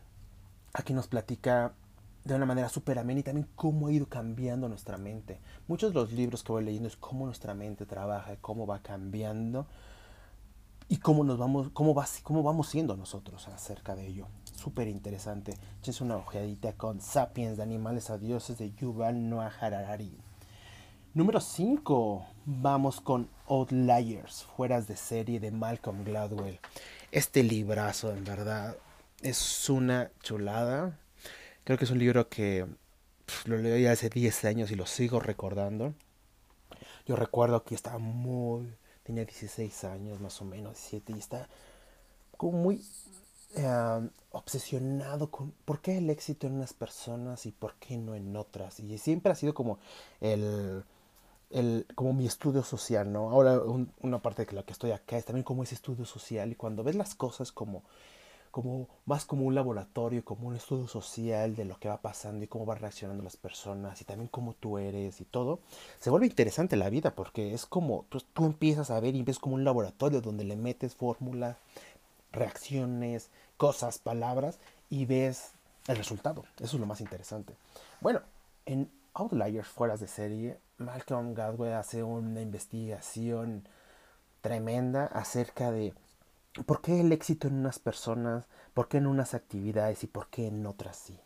aquí 0.73 0.93
nos 0.93 1.07
platica 1.07 1.73
de 2.33 2.37
una 2.37 2.45
manera 2.45 2.69
súper 2.69 2.99
amena 2.99 3.19
y 3.21 3.23
también 3.23 3.47
cómo 3.55 3.87
ha 3.87 3.91
ido 3.91 4.07
cambiando 4.07 4.69
nuestra 4.69 4.97
mente. 4.97 5.39
Muchos 5.67 5.93
de 5.93 5.99
los 5.99 6.11
libros 6.11 6.43
que 6.43 6.51
voy 6.51 6.63
leyendo 6.63 6.87
es 6.87 6.97
cómo 6.97 7.25
nuestra 7.25 7.53
mente 7.53 7.85
trabaja, 7.85 8.37
cómo 8.37 8.65
va 8.67 8.81
cambiando 8.81 9.67
y 10.87 10.97
cómo 10.97 11.23
nos 11.23 11.37
vamos, 11.37 11.69
cómo 11.73 11.93
va, 11.93 12.07
cómo 12.23 12.43
vamos 12.43 12.69
siendo 12.69 12.95
nosotros 12.97 13.47
acerca 13.47 13.95
de 13.95 14.07
ello. 14.07 14.27
Súper 14.55 14.87
interesante. 14.87 15.53
Echense 15.79 16.03
una 16.03 16.17
ojeadita 16.17 16.73
con 16.73 16.99
Sapiens 16.99 17.57
de 17.57 17.63
animales 17.63 18.09
a 18.09 18.17
dioses 18.17 18.57
de 18.57 18.71
Yuval 18.73 19.29
Noah 19.29 19.51
Harari. 19.59 20.17
Número 21.13 21.39
5. 21.39 22.25
Vamos 22.45 23.01
con 23.01 23.29
Outliers, 23.47 24.43
fueras 24.55 24.87
de 24.87 24.95
serie 24.95 25.39
de 25.39 25.51
Malcolm 25.51 26.03
Gladwell. 26.03 26.59
Este 27.11 27.43
librazo, 27.43 28.11
en 28.11 28.23
verdad, 28.23 28.75
es 29.21 29.69
una 29.69 30.11
chulada. 30.21 30.97
Creo 31.69 31.77
que 31.77 31.85
es 31.85 31.91
un 31.91 31.99
libro 31.99 32.29
que 32.29 32.65
lo 33.45 33.57
leí 33.57 33.85
hace 33.85 34.09
10 34.09 34.45
años 34.45 34.71
y 34.71 34.75
lo 34.75 34.87
sigo 34.87 35.19
recordando. 35.19 35.93
Yo 37.05 37.15
recuerdo 37.15 37.63
que 37.63 37.75
estaba 37.75 37.99
muy... 37.99 38.73
Tenía 39.03 39.23
16 39.23 39.83
años 39.83 40.19
más 40.19 40.41
o 40.41 40.45
menos, 40.45 40.73
17, 40.73 41.13
y 41.13 41.19
está 41.19 41.47
como 42.37 42.57
muy 42.57 42.83
eh, 43.55 44.09
obsesionado 44.31 45.29
con 45.29 45.51
por 45.65 45.79
qué 45.79 45.99
el 45.99 46.09
éxito 46.09 46.47
en 46.47 46.53
unas 46.53 46.73
personas 46.73 47.45
y 47.45 47.51
por 47.51 47.75
qué 47.75 47.97
no 47.97 48.15
en 48.15 48.35
otras. 48.35 48.79
Y 48.79 48.97
siempre 48.97 49.31
ha 49.31 49.35
sido 49.35 49.53
como 49.53 49.77
el, 50.21 50.83
el 51.51 51.85
como 51.93 52.13
mi 52.13 52.25
estudio 52.25 52.63
social, 52.63 53.13
¿no? 53.13 53.29
Ahora 53.29 53.61
una 54.01 54.19
parte 54.23 54.43
de 54.43 54.53
la 54.53 54.63
que 54.63 54.73
estoy 54.73 54.89
acá 54.89 55.19
es 55.19 55.25
también 55.25 55.43
como 55.43 55.61
ese 55.61 55.75
estudio 55.75 56.05
social 56.05 56.51
y 56.51 56.55
cuando 56.55 56.83
ves 56.83 56.95
las 56.95 57.13
cosas 57.13 57.51
como 57.51 57.83
como 58.51 58.87
más 59.05 59.25
como 59.25 59.45
un 59.45 59.55
laboratorio, 59.55 60.23
como 60.23 60.47
un 60.47 60.55
estudio 60.55 60.87
social 60.87 61.55
de 61.55 61.65
lo 61.65 61.79
que 61.79 61.89
va 61.89 62.01
pasando 62.01 62.43
y 62.43 62.47
cómo 62.47 62.65
van 62.65 62.79
reaccionando 62.79 63.23
las 63.23 63.37
personas 63.37 64.01
y 64.01 64.05
también 64.05 64.27
cómo 64.27 64.53
tú 64.53 64.77
eres 64.77 65.21
y 65.21 65.25
todo, 65.25 65.59
se 65.99 66.09
vuelve 66.09 66.27
interesante 66.27 66.75
la 66.75 66.89
vida 66.89 67.11
porque 67.15 67.53
es 67.53 67.65
como 67.65 68.05
tú, 68.09 68.21
tú 68.33 68.45
empiezas 68.45 68.91
a 68.91 68.99
ver 68.99 69.15
y 69.15 69.23
ves 69.23 69.39
como 69.39 69.55
un 69.55 69.63
laboratorio 69.63 70.21
donde 70.21 70.43
le 70.43 70.55
metes 70.55 70.95
fórmulas, 70.95 71.57
reacciones, 72.31 73.29
cosas, 73.57 73.99
palabras 73.99 74.59
y 74.89 75.05
ves 75.05 75.51
el 75.87 75.97
resultado. 75.97 76.43
Eso 76.59 76.77
es 76.77 76.79
lo 76.79 76.85
más 76.85 77.01
interesante. 77.01 77.55
Bueno, 78.01 78.21
en 78.65 78.89
Outliers 79.13 79.67
fueras 79.67 79.99
de 79.99 80.07
serie, 80.07 80.57
Malcolm 80.77 81.33
Gladwell 81.33 81.73
hace 81.73 82.03
una 82.03 82.41
investigación 82.41 83.67
tremenda 84.41 85.05
acerca 85.05 85.71
de 85.71 85.93
¿Por 86.65 86.81
qué 86.81 86.99
el 87.01 87.11
éxito 87.11 87.47
en 87.47 87.55
unas 87.55 87.79
personas, 87.79 88.45
por 88.73 88.87
qué 88.87 88.97
en 88.97 89.07
unas 89.07 89.33
actividades 89.33 90.03
y 90.03 90.07
por 90.07 90.27
qué 90.29 90.47
en 90.47 90.65
otras 90.65 90.97
sí? 90.97 91.19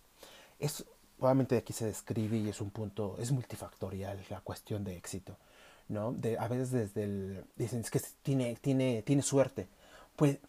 Es, 0.59 0.85
obviamente 1.19 1.57
aquí 1.57 1.73
se 1.73 1.85
describe 1.85 2.37
y 2.37 2.49
es 2.49 2.61
un 2.61 2.69
punto, 2.71 3.15
es 3.19 3.31
multifactorial 3.31 4.19
la 4.29 4.41
cuestión 4.41 4.83
de 4.83 4.97
éxito, 4.97 5.37
¿no? 5.87 6.15
A 6.39 6.47
veces 6.47 6.71
desde 6.71 7.03
el, 7.03 7.45
dicen, 7.55 7.81
es 7.81 7.89
que 7.89 8.01
tiene, 8.21 8.57
tiene, 8.61 9.01
tiene 9.03 9.21
suerte. 9.21 9.67
Pues 10.15 10.39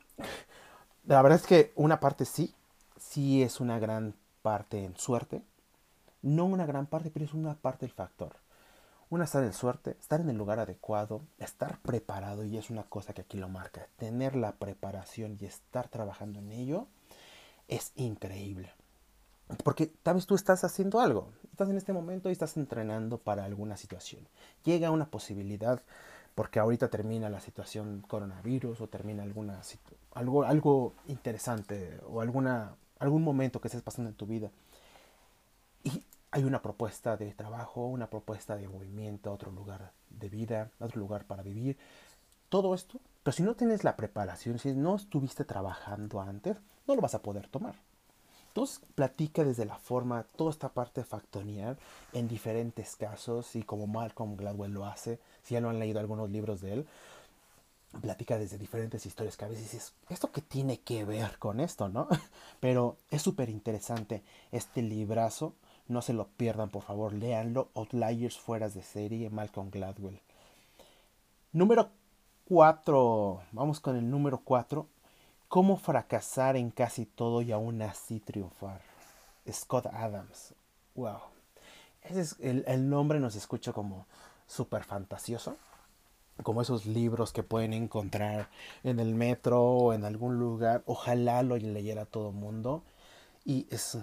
la 1.07 1.23
verdad 1.23 1.39
es 1.41 1.47
que 1.47 1.73
una 1.77 2.01
parte 2.01 2.25
sí, 2.25 2.55
sí 2.99 3.43
es 3.43 3.61
una 3.61 3.79
gran 3.79 4.15
parte 4.43 4.85
en 4.85 4.97
suerte. 4.97 5.43
No 6.23 6.47
una 6.47 6.67
gran 6.67 6.87
parte, 6.87 7.11
pero 7.11 7.25
es 7.25 7.35
una 7.35 7.55
parte 7.55 7.87
del 7.87 7.95
factor. 7.95 8.37
Una 9.15 9.27
estar 9.27 9.45
en 9.45 9.53
suerte, 9.53 9.97
estar 10.01 10.21
en 10.21 10.29
el 10.29 10.37
lugar 10.37 10.59
adecuado, 10.59 11.21
estar 11.39 11.79
preparado, 11.83 12.45
y 12.45 12.59
es 12.59 12.69
una 12.69 12.83
cosa 12.83 13.15
que 13.15 13.21
aquí 13.21 13.39
lo 13.39 13.49
marca, 13.49 13.87
tener 13.97 14.35
la 14.35 14.57
preparación 14.57 15.37
y 15.41 15.45
estar 15.45 15.87
trabajando 15.87 16.41
en 16.41 16.51
ello 16.51 16.89
es 17.69 17.93
increíble. 17.95 18.73
Porque 19.63 19.87
tal 19.87 20.17
vez 20.17 20.27
tú 20.27 20.35
estás 20.35 20.65
haciendo 20.65 20.99
algo, 20.99 21.29
estás 21.53 21.71
en 21.71 21.77
este 21.77 21.93
momento 21.93 22.29
y 22.29 22.33
estás 22.33 22.57
entrenando 22.57 23.19
para 23.19 23.45
alguna 23.45 23.77
situación. 23.77 24.27
Llega 24.65 24.91
una 24.91 25.07
posibilidad, 25.07 25.81
porque 26.35 26.59
ahorita 26.59 26.89
termina 26.89 27.31
la 27.31 27.39
situación 27.39 28.05
coronavirus 28.09 28.81
o 28.81 28.89
termina 28.89 29.23
alguna 29.23 29.61
algo, 30.15 30.43
algo 30.43 30.93
interesante 31.07 32.01
o 32.09 32.21
alguna, 32.21 32.75
algún 32.99 33.23
momento 33.23 33.61
que 33.61 33.69
estés 33.69 33.83
pasando 33.83 34.11
en 34.11 34.17
tu 34.17 34.27
vida. 34.27 34.51
Hay 36.35 36.43
una 36.43 36.63
propuesta 36.63 37.17
de 37.17 37.33
trabajo, 37.33 37.87
una 37.87 38.11
propuesta 38.11 38.57
de 38.57 38.67
movimiento, 38.67 39.33
otro 39.33 39.53
lugar 39.53 39.93
de 40.11 40.29
vida, 40.29 40.69
otro 40.81 40.99
lugar 40.99 41.27
para 41.27 41.45
vivir. 41.45 41.79
Todo 42.49 42.75
esto, 42.75 42.99
pero 43.23 43.37
si 43.37 43.45
no 43.45 43.55
tienes 43.55 43.85
la 43.85 43.95
preparación, 43.95 44.59
si 44.59 44.73
no 44.73 44.97
estuviste 44.97 45.45
trabajando 45.45 46.21
antes, 46.21 46.57
no 46.89 46.97
lo 46.97 47.01
vas 47.01 47.15
a 47.15 47.23
poder 47.23 47.47
tomar. 47.47 47.77
Entonces 48.49 48.81
platica 48.97 49.45
desde 49.45 49.65
la 49.65 49.79
forma, 49.79 50.25
toda 50.25 50.51
esta 50.51 50.71
parte 50.71 51.05
factorial 51.05 51.79
en 52.13 52.27
diferentes 52.27 52.97
casos 52.97 53.55
y 53.55 53.63
como 53.63 53.87
Malcolm 53.87 54.37
Gladwell 54.37 54.75
lo 54.75 54.87
hace, 54.87 55.21
si 55.45 55.55
ya 55.55 55.61
no 55.61 55.71
han 55.71 55.79
leído 55.79 56.01
algunos 56.01 56.31
libros 56.31 56.61
de 56.61 56.73
él, 56.73 56.87
platica 58.01 58.39
desde 58.39 58.59
diferentes 58.59 59.07
historias 59.07 59.37
que 59.37 59.45
a 59.45 59.49
veces 59.49 59.71
dices, 59.71 59.93
¿esto 60.09 60.33
qué 60.33 60.41
tiene 60.41 60.81
que 60.81 61.05
ver 61.05 61.39
con 61.39 61.61
esto, 61.61 61.89
no? 61.89 62.09
Pero 62.59 62.97
es 63.13 63.23
súper 63.23 63.51
interesante 63.51 64.25
este 64.51 64.83
librazo 64.83 65.55
no 65.87 66.01
se 66.01 66.15
lo 66.15 66.29
pierdan, 66.29 66.71
por 66.71 66.83
favor, 66.83 67.13
léanlo. 67.13 67.69
Outliers 67.75 68.39
fueras 68.39 68.75
de 68.75 68.83
serie, 68.83 69.29
Malcolm 69.31 69.71
Gladwell. 69.71 70.21
Número 71.53 71.91
4. 72.49 73.43
Vamos 73.53 73.81
con 73.81 73.97
el 73.97 74.11
número 74.11 74.41
4. 74.43 74.87
Cómo 75.49 75.77
fracasar 75.77 76.57
en 76.57 76.71
casi 76.71 77.05
todo 77.05 77.43
y 77.43 77.53
aún 77.53 77.83
así 77.83 78.19
triunfar. 78.19 78.81
Scott 79.51 79.87
Adams. 79.87 80.55
Wow. 80.95 81.19
Ese 82.03 82.21
es 82.23 82.37
el, 82.41 82.65
el 82.67 82.89
nombre 82.89 83.21
nos 83.21 83.37
escucha 83.37 83.73
como 83.73 84.07
súper 84.47 84.85
fantasioso. 84.85 85.57
Como 86.43 86.63
esos 86.63 86.87
libros 86.87 87.33
que 87.33 87.43
pueden 87.43 87.75
encontrar 87.75 88.49
en 88.83 88.99
el 89.01 89.15
metro 89.15 89.63
o 89.63 89.93
en 89.93 90.05
algún 90.05 90.39
lugar. 90.39 90.83
Ojalá 90.87 91.43
lo 91.43 91.57
leyera 91.57 92.07
todo 92.07 92.31
el 92.31 92.35
mundo. 92.35 92.83
Y 93.45 93.69
es 93.71 93.99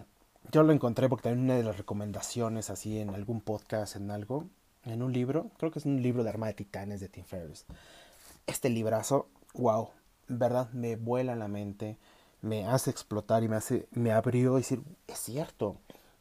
yo 0.51 0.63
lo 0.63 0.73
encontré 0.73 1.07
porque 1.07 1.23
también 1.23 1.45
una 1.45 1.55
de 1.55 1.63
las 1.63 1.77
recomendaciones 1.77 2.69
así 2.69 2.99
en 2.99 3.09
algún 3.11 3.41
podcast, 3.41 3.95
en 3.95 4.11
algo, 4.11 4.45
en 4.83 5.03
un 5.03 5.13
libro, 5.13 5.51
creo 5.57 5.71
que 5.71 5.79
es 5.79 5.85
un 5.85 6.01
libro 6.01 6.23
de 6.23 6.29
Arma 6.29 6.47
de 6.47 6.53
Titanes 6.53 6.99
de 6.99 7.09
Tim 7.09 7.23
Ferriss. 7.23 7.65
Este 8.47 8.69
librazo, 8.69 9.27
wow, 9.53 9.89
verdad, 10.27 10.69
me 10.71 10.95
vuela 10.95 11.35
la 11.35 11.47
mente, 11.47 11.97
me 12.41 12.65
hace 12.65 12.89
explotar 12.89 13.43
y 13.43 13.47
me 13.47 13.55
hace, 13.55 13.87
me 13.91 14.11
abrió 14.11 14.57
y 14.57 14.61
decir, 14.61 14.81
es 15.07 15.19
cierto, 15.19 15.77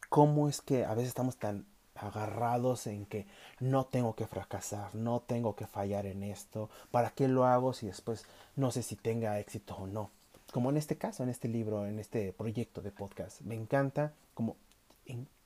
cómo 0.09 0.47
es 0.47 0.61
que 0.61 0.85
a 0.85 0.93
veces 0.93 1.09
estamos 1.09 1.37
tan 1.37 1.65
agarrados 1.95 2.87
en 2.87 3.05
que 3.05 3.27
no 3.59 3.85
tengo 3.85 4.15
que 4.15 4.27
fracasar, 4.27 4.93
no 4.95 5.21
tengo 5.21 5.55
que 5.55 5.67
fallar 5.67 6.05
en 6.05 6.23
esto, 6.23 6.69
¿para 6.91 7.11
qué 7.11 7.27
lo 7.27 7.45
hago 7.45 7.73
si 7.73 7.87
después 7.87 8.25
no 8.55 8.71
sé 8.71 8.83
si 8.83 8.95
tenga 8.95 9.39
éxito 9.39 9.75
o 9.75 9.87
no? 9.87 10.11
Como 10.51 10.69
en 10.69 10.77
este 10.77 10.97
caso, 10.97 11.23
en 11.23 11.29
este 11.29 11.47
libro, 11.47 11.87
en 11.87 11.99
este 11.99 12.33
proyecto 12.33 12.81
de 12.81 12.91
podcast. 12.91 13.41
Me 13.41 13.55
encanta 13.55 14.13
como 14.33 14.57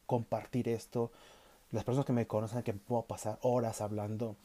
compartir 0.06 0.68
esto. 0.68 1.12
Las 1.72 1.84
personas 1.84 2.06
que 2.06 2.14
me 2.14 2.28
conocen 2.28 2.64
que 2.64 2.74
puedo 2.74 3.04
pasar 3.04 3.38
horas 3.42 3.82
hablando. 3.82 4.36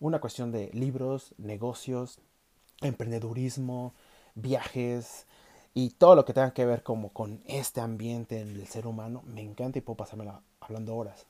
Una 0.00 0.20
cuestión 0.20 0.52
de 0.52 0.70
libros, 0.72 1.34
negocios, 1.38 2.18
emprendedurismo, 2.80 3.92
viajes 4.34 5.26
y 5.74 5.90
todo 5.90 6.14
lo 6.14 6.24
que 6.24 6.32
tenga 6.32 6.52
que 6.52 6.64
ver 6.64 6.82
como 6.82 7.10
con 7.10 7.40
este 7.46 7.80
ambiente 7.80 8.44
del 8.44 8.66
ser 8.66 8.86
humano. 8.86 9.22
Me 9.26 9.42
encanta 9.42 9.78
y 9.78 9.82
puedo 9.82 9.96
pasarme 9.96 10.30
hablando 10.60 10.96
horas. 10.96 11.26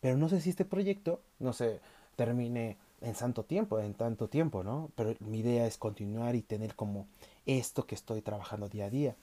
Pero 0.00 0.16
no 0.16 0.28
sé 0.28 0.40
si 0.40 0.50
este 0.50 0.64
proyecto, 0.64 1.20
no 1.38 1.52
sé, 1.52 1.80
termine 2.16 2.76
en 3.00 3.14
santo 3.14 3.44
tiempo, 3.44 3.80
en 3.80 3.94
tanto 3.94 4.28
tiempo, 4.28 4.62
¿no? 4.62 4.90
Pero 4.94 5.14
mi 5.20 5.40
idea 5.40 5.66
es 5.66 5.78
continuar 5.78 6.34
y 6.34 6.42
tener 6.42 6.74
como 6.74 7.06
esto 7.46 7.86
que 7.86 7.94
estoy 7.94 8.22
trabajando 8.22 8.68
día 8.68 8.86
a 8.86 8.90
día. 8.90 9.16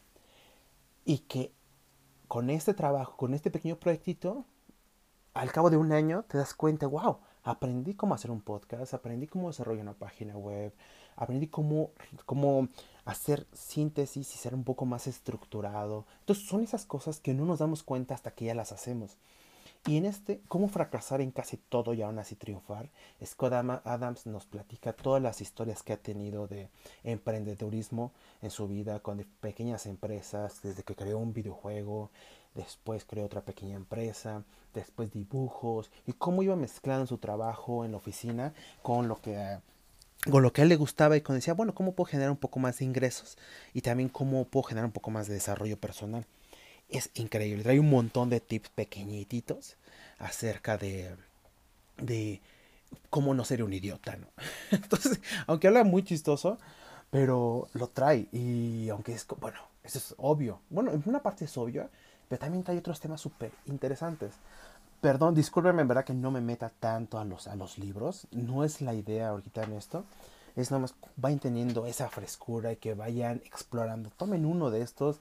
Y 1.06 1.20
que 1.20 1.54
con 2.28 2.50
este 2.50 2.74
trabajo, 2.74 3.18
con 3.18 3.34
este 3.34 3.52
pequeño 3.52 3.78
proyectito, 3.78 4.46
al 5.34 5.52
cabo 5.52 5.70
de 5.70 5.78
un 5.78 5.92
año 5.92 6.24
te 6.28 6.38
das 6.38 6.54
cuenta, 6.54 6.88
wow, 6.88 7.20
aprendí 7.44 7.96
cómo 7.96 8.14
hacer 8.14 8.32
un 8.32 8.42
podcast, 8.42 8.94
aprendí 8.94 9.28
cómo 9.28 9.48
desarrollar 9.48 9.84
una 9.84 9.94
página 9.94 10.38
web, 10.38 10.74
aprendí 11.16 11.48
cómo, 11.48 11.92
cómo 12.26 12.68
hacer 13.06 13.48
síntesis 13.54 14.36
y 14.36 14.38
ser 14.38 14.54
un 14.54 14.64
poco 14.64 14.86
más 14.86 15.08
estructurado. 15.08 16.06
Entonces 16.20 16.46
son 16.46 16.62
esas 16.62 16.86
cosas 16.86 17.20
que 17.20 17.34
no 17.34 17.46
nos 17.46 17.60
damos 17.60 17.84
cuenta 17.84 18.14
hasta 18.14 18.32
que 18.32 18.46
ya 18.46 18.56
las 18.56 18.72
hacemos. 18.72 19.18
Y 19.86 19.98
en 19.98 20.06
este, 20.06 20.42
cómo 20.48 20.68
fracasar 20.68 21.22
en 21.22 21.32
casi 21.32 21.58
todo 21.58 21.94
y 21.94 22.02
aún 22.02 22.20
así 22.20 22.36
triunfar, 22.36 22.90
Scott 23.26 23.54
Adams 23.54 24.26
nos 24.26 24.46
platica 24.46 24.94
todas 24.94 25.22
las 25.22 25.42
historias 25.42 25.84
que 25.84 25.94
ha 25.94 25.98
tenido 25.98 26.48
de 26.48 26.70
emprendedurismo 27.04 28.12
en 28.42 28.52
su 28.52 28.68
vida 28.68 29.00
con 29.00 29.26
pequeñas 29.40 29.86
empresas, 29.86 30.62
desde 30.62 30.84
que 30.84 30.96
creó 30.96 31.18
un 31.18 31.34
videojuego, 31.34 32.12
después 32.56 33.06
creó 33.06 33.26
otra 33.26 33.42
pequeña 33.42 33.78
empresa, 33.78 34.44
después 34.74 35.12
dibujos, 35.12 35.90
y 36.06 36.14
cómo 36.14 36.44
iba 36.44 36.56
mezclando 36.58 37.08
su 37.08 37.18
trabajo 37.18 37.86
en 37.86 37.92
la 37.92 37.98
oficina 37.98 38.54
con 38.82 39.08
lo 39.08 39.22
que 39.22 39.60
con 40.30 40.44
lo 40.44 40.52
que 40.52 40.60
a 40.60 40.64
él 40.64 40.70
le 40.70 40.76
gustaba 40.76 41.16
y 41.16 41.22
con 41.22 41.36
decía, 41.38 41.54
bueno, 41.54 41.74
¿cómo 41.74 41.94
puedo 41.94 42.10
generar 42.10 42.30
un 42.30 42.38
poco 42.38 42.60
más 42.60 42.80
de 42.80 42.86
ingresos? 42.86 43.38
Y 43.74 43.82
también 43.82 44.10
cómo 44.10 44.44
puedo 44.44 44.64
generar 44.64 44.86
un 44.86 44.92
poco 44.92 45.12
más 45.12 45.28
de 45.28 45.36
desarrollo 45.36 45.80
personal. 45.80 46.26
Es 46.90 47.12
increíble, 47.14 47.64
trae 47.64 47.80
un 47.80 47.90
montón 47.90 48.30
de 48.30 48.40
tips 48.40 48.70
pequeñitos 48.70 49.78
acerca 50.18 50.78
de, 50.78 51.16
de 51.98 52.42
cómo 53.10 53.34
no 53.34 53.46
ser 53.46 53.64
un 53.64 53.74
idiota, 53.74 54.18
¿no? 54.18 54.28
Aunque 55.48 55.68
habla 55.68 55.84
muy 55.84 56.04
chistoso, 56.04 56.58
pero 57.12 57.68
lo 57.74 57.88
trae 57.88 58.28
y 58.32 58.90
aunque 58.90 59.14
es, 59.14 59.26
bueno, 59.40 59.60
eso 59.84 59.98
es 59.98 60.16
obvio. 60.18 60.62
Bueno, 60.70 60.92
en 60.92 61.02
una 61.06 61.22
parte 61.22 61.46
es 61.46 61.58
obvio, 61.58 61.90
pero 62.28 62.40
también 62.40 62.64
trae 62.64 62.78
otros 62.78 63.00
temas 63.00 63.22
súper 63.22 63.52
interesantes. 63.66 64.34
Perdón, 65.02 65.34
discúlpenme, 65.34 65.82
en 65.82 65.88
verdad 65.88 66.06
que 66.06 66.14
no 66.14 66.30
me 66.30 66.42
meta 66.42 66.70
tanto 66.70 67.20
a 67.20 67.26
los, 67.26 67.48
a 67.48 67.56
los 67.56 67.78
libros. 67.78 68.28
No 68.32 68.64
es 68.64 68.82
la 68.82 68.94
idea 68.94 69.30
ahorita 69.30 69.64
en 69.64 69.74
esto. 69.74 70.06
Es 70.56 70.72
nada 70.72 70.82
más 70.82 70.94
vayan 71.16 71.40
teniendo 71.40 71.86
esa 71.86 72.10
frescura 72.10 72.74
y 72.74 72.76
que 72.76 72.94
vayan 72.94 73.38
explorando. 73.46 74.10
Tomen 74.10 74.46
uno 74.46 74.70
de 74.70 74.82
estos, 74.82 75.20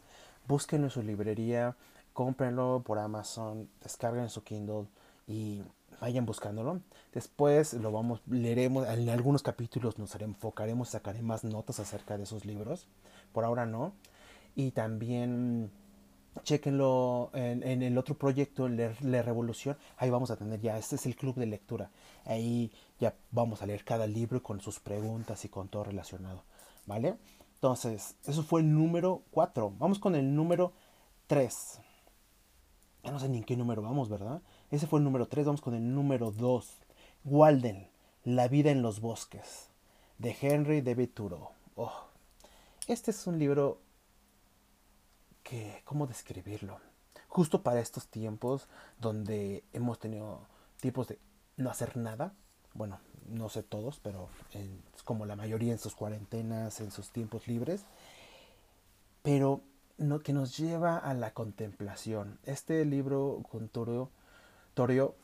búsquenlo 0.49 0.87
en 0.87 0.91
su 0.91 1.03
librería, 1.03 1.77
cómprenlo 2.13 2.83
por 2.85 2.99
Amazon, 2.99 3.69
descarguen 3.83 4.25
en 4.25 4.31
su 4.31 4.43
Kindle 4.43 4.87
y 5.27 5.63
vayan 6.01 6.27
buscándolo. 6.27 6.81
Después 7.13 7.75
lo 7.75 7.93
vamos, 7.93 8.23
leeremos, 8.27 8.89
en 8.89 9.09
algunos 9.11 9.43
capítulos 9.43 9.99
nos 9.99 10.15
enfocaremos, 10.17 10.89
sacaré 10.89 11.23
más 11.23 11.45
notas 11.45 11.79
acerca 11.79 12.17
de 12.17 12.25
esos 12.25 12.45
libros. 12.45 12.89
Por 13.33 13.45
ahora 13.45 13.67
no. 13.67 13.93
Y 14.57 14.73
también 14.73 15.71
chequenlo 16.43 17.31
en, 17.35 17.83
el 17.83 17.99
otro 17.99 18.17
proyecto, 18.17 18.69
La 18.69 19.23
Revolución, 19.23 19.77
ahí 19.97 20.11
vamos 20.11 20.31
a 20.31 20.37
tener 20.37 20.61
ya, 20.61 20.79
este 20.79 20.97
es 20.97 21.07
el 21.07 21.17
club 21.17 21.35
de 21.37 21.47
lectura, 21.47 21.91
ahí 22.25 22.73
ya 23.01 23.15
vamos 23.31 23.63
a 23.63 23.67
leer 23.67 23.85
cada 23.85 24.07
libro 24.07 24.43
con 24.43 24.61
sus 24.61 24.79
preguntas 24.81 25.45
y 25.45 25.49
con 25.49 25.69
todo 25.69 25.85
relacionado, 25.85 26.45
¿vale? 26.87 27.17
Entonces, 27.59 28.17
eso 28.25 28.43
fue 28.43 28.61
el 28.61 28.73
número 28.73 29.25
4, 29.33 29.75
vamos 29.79 29.99
con 29.99 30.15
el 30.15 30.35
número 30.35 30.73
3, 31.27 31.81
ya 33.03 33.11
no 33.11 33.19
sé 33.19 33.29
ni 33.29 33.39
en 33.39 33.45
qué 33.45 33.57
número 33.57 33.83
vamos, 33.83 34.09
¿verdad? 34.09 34.43
Ese 34.71 34.87
fue 34.87 35.01
el 35.01 35.05
número 35.05 35.27
3, 35.27 35.47
vamos 35.47 35.61
con 35.61 35.75
el 35.75 35.95
número 35.95 36.31
2, 36.31 36.81
Walden, 37.25 37.91
La 38.25 38.47
vida 38.47 38.71
en 38.71 38.83
los 38.83 39.01
bosques, 39.01 39.71
de 40.19 40.37
Henry 40.41 40.83
David 40.83 41.11
Thoreau. 41.15 41.51
Oh, 41.75 42.07
este 42.87 43.11
es 43.11 43.27
un 43.27 43.39
libro 43.39 43.81
¿cómo 45.85 46.07
describirlo? 46.07 46.81
Justo 47.29 47.63
para 47.63 47.81
estos 47.81 48.09
tiempos 48.09 48.69
donde 48.99 49.65
hemos 49.73 49.99
tenido 49.99 50.47
tipos 50.81 51.09
de 51.09 51.19
no 51.57 51.71
hacer 51.71 51.97
nada, 51.97 52.35
bueno, 52.75 53.01
no 53.31 53.49
sé 53.49 53.63
todos, 53.63 54.01
pero 54.03 54.29
como 55.05 55.27
la 55.27 55.37
mayoría 55.37 55.73
en 55.73 55.79
sus 55.79 55.95
cuarentenas, 55.95 56.81
en 56.81 56.91
sus 56.91 57.11
tiempos 57.11 57.49
libres, 57.49 57.85
pero 59.23 59.61
no, 59.99 60.21
que 60.21 60.33
nos 60.33 60.57
lleva 60.57 60.97
a 60.97 61.15
la 61.15 61.33
contemplación. 61.33 62.39
Este 62.45 62.85
libro 62.85 63.43
con 63.51 63.69
Torio, 63.69 64.11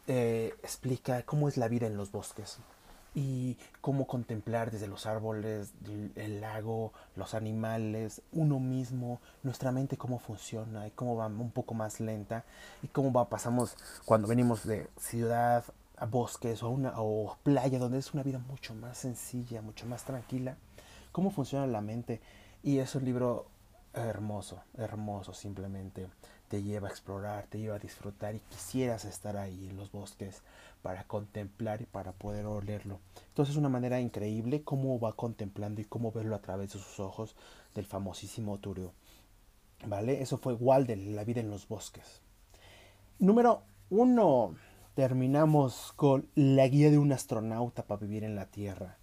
eh, 0.07 0.53
explica 0.63 1.23
cómo 1.23 1.49
es 1.49 1.57
la 1.57 1.69
vida 1.69 1.87
en 1.87 1.97
los 1.97 2.11
bosques 2.11 2.59
y 3.15 3.57
cómo 3.81 4.07
contemplar 4.07 4.73
desde 4.73 4.89
los 4.89 5.07
árboles, 5.07 5.73
el 6.17 6.41
lago, 6.41 6.93
los 7.15 7.35
animales, 7.35 8.23
uno 8.33 8.59
mismo, 8.59 9.21
nuestra 9.45 9.71
mente 9.71 9.97
cómo 9.97 10.19
funciona 10.19 10.89
y 10.89 10.91
cómo 10.91 11.15
va 11.15 11.27
un 11.27 11.53
poco 11.53 11.75
más 11.75 12.01
lenta 12.01 12.45
y 12.83 12.89
cómo 12.89 13.13
va 13.13 13.29
pasamos 13.29 13.77
cuando 14.05 14.27
venimos 14.27 14.67
de 14.67 14.89
ciudad 14.99 15.65
a 15.97 16.07
bosques 16.07 16.63
o 16.63 16.67
a 16.67 16.71
una 16.71 16.93
o 16.97 17.37
playa 17.43 17.79
donde 17.79 17.99
es 17.99 18.15
una 18.15 18.23
vida 18.23 18.39
mucho 18.39 18.75
más 18.75 18.99
sencilla, 18.99 19.63
mucho 19.63 19.87
más 19.87 20.05
tranquila, 20.05 20.57
cómo 21.13 21.31
funciona 21.31 21.67
la 21.67 21.81
mente 21.81 22.21
y 22.63 22.79
es 22.79 22.95
un 22.95 23.05
libro 23.05 23.47
hermoso, 23.95 24.63
hermoso 24.77 25.33
simplemente 25.33 26.09
te 26.49 26.63
lleva 26.63 26.89
a 26.89 26.91
explorar, 26.91 27.47
te 27.49 27.59
lleva 27.59 27.77
a 27.77 27.81
disfrutar 27.81 28.35
y 28.35 28.41
quisieras 28.41 29.05
estar 29.05 29.37
ahí 29.37 29.69
en 29.69 29.77
los 29.77 29.91
bosques 29.91 30.43
para 30.83 31.05
contemplar 31.05 31.81
y 31.81 31.87
para 31.87 32.13
poder 32.13 32.47
olerlo. 32.47 33.01
Entonces 33.29 33.55
es 33.55 33.59
una 33.59 33.69
manera 33.69 34.01
increíble 34.01 34.63
cómo 34.63 35.01
va 35.01 35.15
contemplando 35.15 35.81
y 35.81 35.85
cómo 35.85 36.13
verlo 36.13 36.37
a 36.37 36.43
través 36.43 36.73
de 36.73 36.79
sus 36.79 37.01
ojos 37.01 37.35
del 37.75 37.87
famosísimo 37.87 38.59
Turio. 38.59 38.93
¿Vale? 39.87 40.23
Eso 40.23 40.39
fue 40.39 40.55
Walden, 40.55 41.17
La 41.17 41.25
vida 41.25 41.41
en 41.41 41.51
los 41.51 41.67
bosques. 41.69 42.21
Número 43.19 43.63
uno. 43.91 44.55
Terminamos 44.95 45.93
con 45.97 46.29
La 46.37 46.69
guía 46.69 46.89
de 46.89 46.99
un 46.99 47.11
astronauta 47.11 47.83
para 47.83 48.01
vivir 48.01 48.23
en 48.23 48.37
la 48.37 48.47
Tierra, 48.47 48.97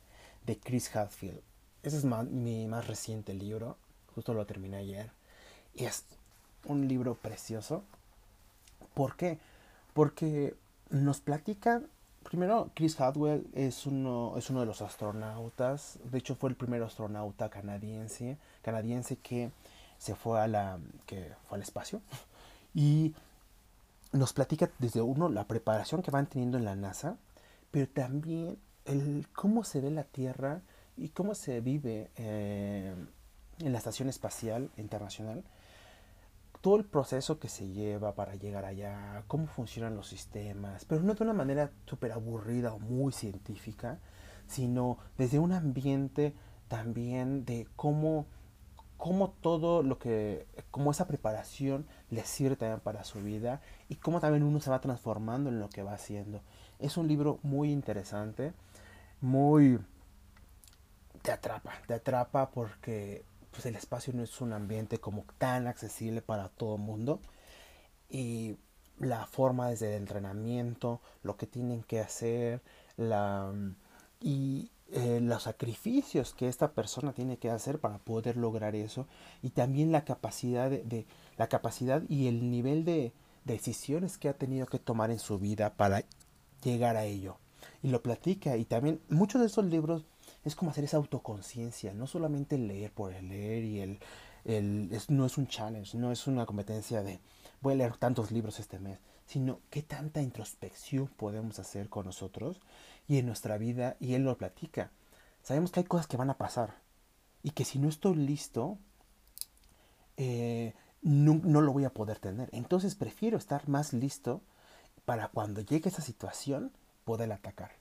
de 0.45 0.57
Chris 0.57 0.95
Hadfield. 0.95 1.41
Ese 1.83 1.97
es 1.97 2.05
mi 2.05 2.65
más 2.65 2.87
reciente 2.87 3.33
libro. 3.33 3.75
Justo 4.15 4.33
lo 4.33 4.45
terminé 4.45 4.77
ayer. 4.77 5.11
Y 5.75 5.83
es 5.83 6.05
un 6.65 6.87
libro 6.87 7.15
precioso. 7.15 7.83
¿Por 8.93 9.17
qué? 9.17 9.37
Porque 9.93 10.55
nos 10.89 11.19
platica, 11.19 11.81
primero 12.23 12.69
Chris 12.73 12.97
Hadwell 13.01 13.45
es 13.53 13.85
uno, 13.85 14.35
es 14.37 14.49
uno 14.49 14.61
de 14.61 14.67
los 14.67 14.81
astronautas, 14.81 15.99
de 16.05 16.19
hecho 16.19 16.35
fue 16.35 16.51
el 16.51 16.55
primer 16.55 16.81
astronauta 16.83 17.49
canadiense, 17.49 18.37
canadiense 18.61 19.17
que 19.17 19.51
se 19.97 20.15
fue 20.15 20.39
a 20.39 20.47
la, 20.47 20.79
que 21.05 21.33
fue 21.49 21.57
al 21.57 21.63
espacio 21.63 22.01
y 22.73 23.13
nos 24.11 24.33
platica 24.33 24.69
desde 24.79 25.01
uno 25.01 25.29
la 25.29 25.47
preparación 25.47 26.01
que 26.01 26.11
van 26.11 26.27
teniendo 26.27 26.57
en 26.57 26.65
la 26.65 26.75
NASA, 26.75 27.17
pero 27.71 27.87
también 27.87 28.57
el 28.85 29.27
cómo 29.33 29.63
se 29.63 29.81
ve 29.81 29.91
la 29.91 30.03
Tierra 30.03 30.61
y 30.97 31.09
cómo 31.09 31.35
se 31.35 31.61
vive 31.61 32.11
eh, 32.15 32.93
en 33.59 33.71
la 33.71 33.77
Estación 33.77 34.09
Espacial 34.09 34.69
Internacional. 34.77 35.43
Todo 36.61 36.75
el 36.75 36.85
proceso 36.85 37.39
que 37.39 37.49
se 37.49 37.69
lleva 37.69 38.13
para 38.13 38.35
llegar 38.35 38.65
allá, 38.65 39.23
cómo 39.27 39.47
funcionan 39.47 39.95
los 39.95 40.07
sistemas, 40.07 40.85
pero 40.85 41.01
no 41.01 41.15
de 41.15 41.23
una 41.23 41.33
manera 41.33 41.71
súper 41.87 42.11
aburrida 42.11 42.73
o 42.73 42.79
muy 42.79 43.11
científica, 43.11 43.99
sino 44.47 44.97
desde 45.17 45.39
un 45.39 45.53
ambiente 45.53 46.35
también 46.67 47.45
de 47.45 47.67
cómo, 47.75 48.27
cómo 49.01 49.31
todo 49.31 49.81
lo 49.81 49.97
que, 49.97 50.45
cómo 50.69 50.91
esa 50.91 51.07
preparación 51.07 51.87
le 52.11 52.23
sirve 52.23 52.55
también 52.55 52.81
para 52.81 53.03
su 53.03 53.19
vida 53.19 53.59
y 53.89 53.95
cómo 53.95 54.19
también 54.19 54.43
uno 54.43 54.59
se 54.59 54.69
va 54.69 54.79
transformando 54.79 55.49
en 55.49 55.59
lo 55.59 55.69
que 55.69 55.81
va 55.81 55.93
haciendo. 55.93 56.43
Es 56.77 56.97
un 56.97 57.07
libro 57.07 57.39
muy 57.41 57.71
interesante, 57.71 58.53
muy... 59.19 59.79
te 61.23 61.31
atrapa, 61.31 61.73
te 61.87 61.95
atrapa 61.95 62.51
porque 62.51 63.25
pues 63.49 63.65
el 63.65 63.75
espacio 63.75 64.13
no 64.13 64.21
es 64.21 64.39
un 64.39 64.53
ambiente 64.53 64.99
como 64.99 65.25
tan 65.39 65.65
accesible 65.65 66.21
para 66.21 66.49
todo 66.49 66.75
el 66.75 66.83
mundo. 66.83 67.21
Y 68.07 68.59
la 68.99 69.25
forma 69.25 69.69
desde 69.69 69.95
el 69.95 70.01
entrenamiento, 70.03 71.01
lo 71.23 71.37
que 71.37 71.47
tienen 71.47 71.81
que 71.81 72.01
hacer, 72.01 72.61
la, 72.97 73.51
y 74.19 74.69
eh, 74.93 75.19
los 75.21 75.43
sacrificios 75.43 76.33
que 76.33 76.47
esta 76.47 76.73
persona 76.73 77.13
tiene 77.13 77.37
que 77.37 77.49
hacer 77.49 77.79
para 77.79 77.97
poder 77.99 78.37
lograr 78.37 78.75
eso. 78.75 79.07
Y 79.41 79.51
también 79.51 79.91
la 79.91 80.03
capacidad 80.03 80.69
de, 80.69 81.05
la 81.37 81.47
capacidad 81.47 82.03
y 82.09 82.27
el 82.27 82.51
nivel 82.51 82.83
de 82.83 83.13
decisiones 83.45 84.17
que 84.17 84.29
ha 84.29 84.33
tenido 84.33 84.67
que 84.67 84.79
tomar 84.79 85.09
en 85.11 85.19
su 85.19 85.39
vida 85.39 85.73
para 85.75 86.03
llegar 86.63 86.97
a 86.97 87.05
ello. 87.05 87.37
Y 87.83 87.89
lo 87.89 88.01
platica. 88.01 88.57
Y 88.57 88.65
también 88.65 89.01
muchos 89.09 89.41
de 89.41 89.47
esos 89.47 89.65
libros 89.65 90.03
es 90.43 90.55
como 90.55 90.71
hacer 90.71 90.83
esa 90.83 90.97
autoconciencia, 90.97 91.93
no 91.93 92.07
solamente 92.07 92.57
leer 92.57 92.91
por 92.91 93.13
el 93.13 93.29
leer 93.29 93.63
y 93.63 93.79
el, 93.79 93.99
el 94.45 94.89
no 95.09 95.25
es 95.25 95.37
un 95.37 95.47
challenge, 95.47 95.97
no 95.97 96.11
es 96.11 96.27
una 96.27 96.45
competencia 96.45 97.03
de 97.03 97.19
voy 97.61 97.73
a 97.73 97.77
leer 97.77 97.97
tantos 97.97 98.31
libros 98.31 98.59
este 98.59 98.79
mes, 98.79 98.99
sino 99.25 99.59
qué 99.69 99.83
tanta 99.83 100.21
introspección 100.21 101.07
podemos 101.07 101.59
hacer 101.59 101.89
con 101.89 102.05
nosotros 102.05 102.59
y 103.07 103.17
en 103.17 103.25
nuestra 103.25 103.57
vida, 103.57 103.97
y 103.99 104.13
él 104.13 104.23
lo 104.23 104.37
platica. 104.37 104.91
Sabemos 105.43 105.71
que 105.71 105.81
hay 105.81 105.85
cosas 105.85 106.07
que 106.07 106.17
van 106.17 106.29
a 106.29 106.37
pasar 106.37 106.75
y 107.43 107.51
que 107.51 107.65
si 107.65 107.79
no 107.79 107.89
estoy 107.89 108.15
listo, 108.15 108.77
eh, 110.17 110.73
no, 111.01 111.39
no, 111.43 111.61
lo 111.61 111.73
voy 111.73 111.85
a 111.85 111.93
poder 111.93 112.19
tener. 112.19 112.49
Entonces 112.51 112.95
prefiero 112.95 113.37
estar 113.37 113.67
más 113.67 113.93
listo 113.93 114.41
para 115.05 115.29
cuando 115.29 115.61
llegue 115.61 115.89
esa 115.89 116.01
situación 116.01 116.71
poder 117.03 117.31
atacar. 117.31 117.71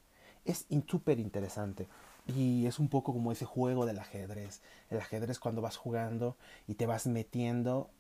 Es 0.45 0.67
súper 0.89 1.21
interesante. 1.21 1.87
Y 2.27 2.67
es 2.67 2.79
un 2.79 2.89
poco 2.89 3.13
como 3.13 3.33
ese 3.33 3.45
juego 3.45 3.87
del 3.87 3.99
ajedrez. 3.99 4.63
El 4.89 4.99
ajedrez 4.99 5.39
cuando 5.39 5.61
vas 5.61 5.77
jugando 5.77 6.37
y 6.67 6.75
te 6.75 6.87
vas 6.87 7.07
metiendo, 7.07 7.91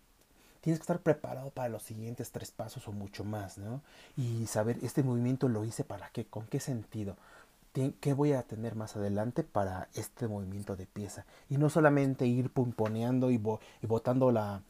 tienes 0.60 0.78
que 0.78 0.84
estar 0.84 1.00
preparado 1.00 1.50
para 1.50 1.68
los 1.68 1.82
siguientes 1.82 2.30
tres 2.32 2.50
pasos 2.50 2.86
o 2.88 2.92
mucho 2.92 3.24
más, 3.24 3.58
¿no? 3.58 3.82
Y 4.16 4.46
saber, 4.46 4.78
este 4.82 5.02
movimiento 5.02 5.48
lo 5.48 5.64
hice 5.64 5.84
para 5.84 6.10
qué, 6.10 6.26
con 6.26 6.46
qué 6.46 6.60
sentido, 6.60 7.16
qué 7.72 8.12
voy 8.14 8.32
a 8.32 8.42
tener 8.42 8.74
más 8.74 8.96
adelante 8.96 9.44
para 9.44 9.88
este 9.94 10.26
movimiento 10.26 10.76
de 10.76 10.86
pieza. 10.86 11.24
Y 11.48 11.56
no 11.56 11.70
solamente 11.70 12.26
ir 12.26 12.50
pumponeando 12.50 13.30
y, 13.30 13.38
botando 13.82 14.32
la, 14.32 14.62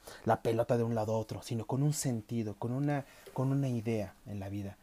pelota 0.42 0.76
de 0.76 0.84
un 0.84 0.94
lado 0.94 1.14
a 1.14 1.18
otro, 1.18 1.42
sino 1.42 1.66
con 1.66 1.82
un 1.82 1.92
sentido, 1.92 2.54
con 2.54 2.72
una, 2.72 3.06
con 3.32 3.52
una 3.52 3.68
idea 3.68 4.14
en 4.26 4.38
la 4.38 4.48
vida. 4.48 4.76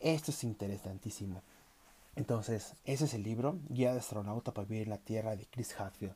Esto 0.00 0.30
es 0.30 0.44
interesantísimo. 0.44 1.42
Entonces, 2.16 2.74
ese 2.84 3.06
es 3.06 3.14
el 3.14 3.24
libro, 3.24 3.58
Guía 3.68 3.92
de 3.92 3.98
astronauta 3.98 4.52
para 4.52 4.68
vivir 4.68 4.84
en 4.84 4.90
la 4.90 4.98
Tierra 4.98 5.34
de 5.34 5.46
Chris 5.46 5.74
Hadfield. 5.78 6.14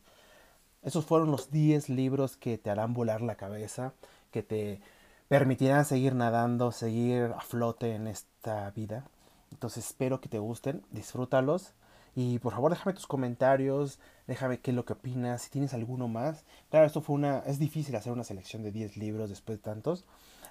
Esos 0.83 1.05
fueron 1.05 1.33
los 1.33 1.51
10 1.51 1.89
libros 1.89 2.37
que 2.37 2.57
te 2.57 2.71
harán 2.71 2.95
volar 2.95 3.21
la 3.21 3.35
cabeza, 3.35 3.95
que 4.31 4.43
te 4.43 4.81
permitirán 5.29 5.85
seguir 5.85 6.15
nadando, 6.15 6.73
seguir 6.73 7.33
a 7.37 7.41
flote 7.41 7.95
en 7.95 8.07
esta 8.07 8.71
vida. 8.71 9.05
Entonces 9.51 9.87
espero 9.87 10.21
que 10.21 10.29
te 10.29 10.39
gusten, 10.39 10.83
disfrútalos 10.91 11.75
y 12.15 12.39
por 12.41 12.53
favor 12.53 12.73
déjame 12.73 12.95
tus 12.95 13.07
comentarios, 13.07 13.99
déjame 14.27 14.61
qué 14.61 14.73
es 14.73 14.75
lo 14.75 14.85
que 14.85 14.95
opinas, 14.95 15.43
si 15.43 15.51
tienes 15.51 15.75
alguno 15.75 16.09
más. 16.09 16.45
Claro, 16.71 16.87
esto 16.87 17.01
fue 17.01 17.15
una, 17.15 17.41
es 17.41 17.59
difícil 17.59 17.95
hacer 17.97 18.13
una 18.13 18.25
selección 18.25 18.63
de 18.63 18.73
10 18.73 18.97
libros 18.97 19.31
después 19.31 19.59
de 19.59 19.63
tantos, 19.63 20.05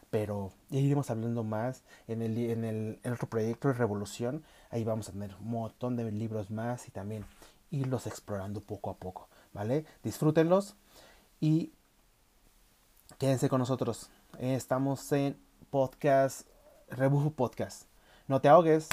pero 0.10 0.52
ya 0.70 0.80
iremos 0.80 1.10
hablando 1.10 1.44
más 1.44 1.84
en 2.08 2.22
el, 2.22 2.38
en 2.38 2.64
el, 2.64 3.00
otro 3.12 3.28
proyecto 3.28 3.68
de 3.68 3.74
Revolución. 3.74 4.44
Ahí 4.70 4.84
vamos 4.84 5.10
a 5.10 5.12
tener 5.12 5.36
un 5.42 5.50
montón 5.50 5.96
de 5.98 6.10
libros 6.12 6.52
más 6.52 6.88
y 6.88 6.92
también 6.92 7.26
irlos 7.70 8.08
explorando 8.08 8.62
poco 8.62 8.90
a 8.90 8.96
poco, 8.96 9.28
¿vale? 9.54 9.86
Disfrútenlos 10.04 10.76
y 11.42 11.74
quédense 13.18 13.50
con 13.50 13.60
nosotros. 13.60 14.10
Estamos 14.40 15.12
en 15.12 15.38
podcast, 15.70 16.48
Rebufo 16.90 17.32
Podcast. 17.32 17.88
No 18.28 18.42
te 18.42 18.50
ahogues. 18.50 18.90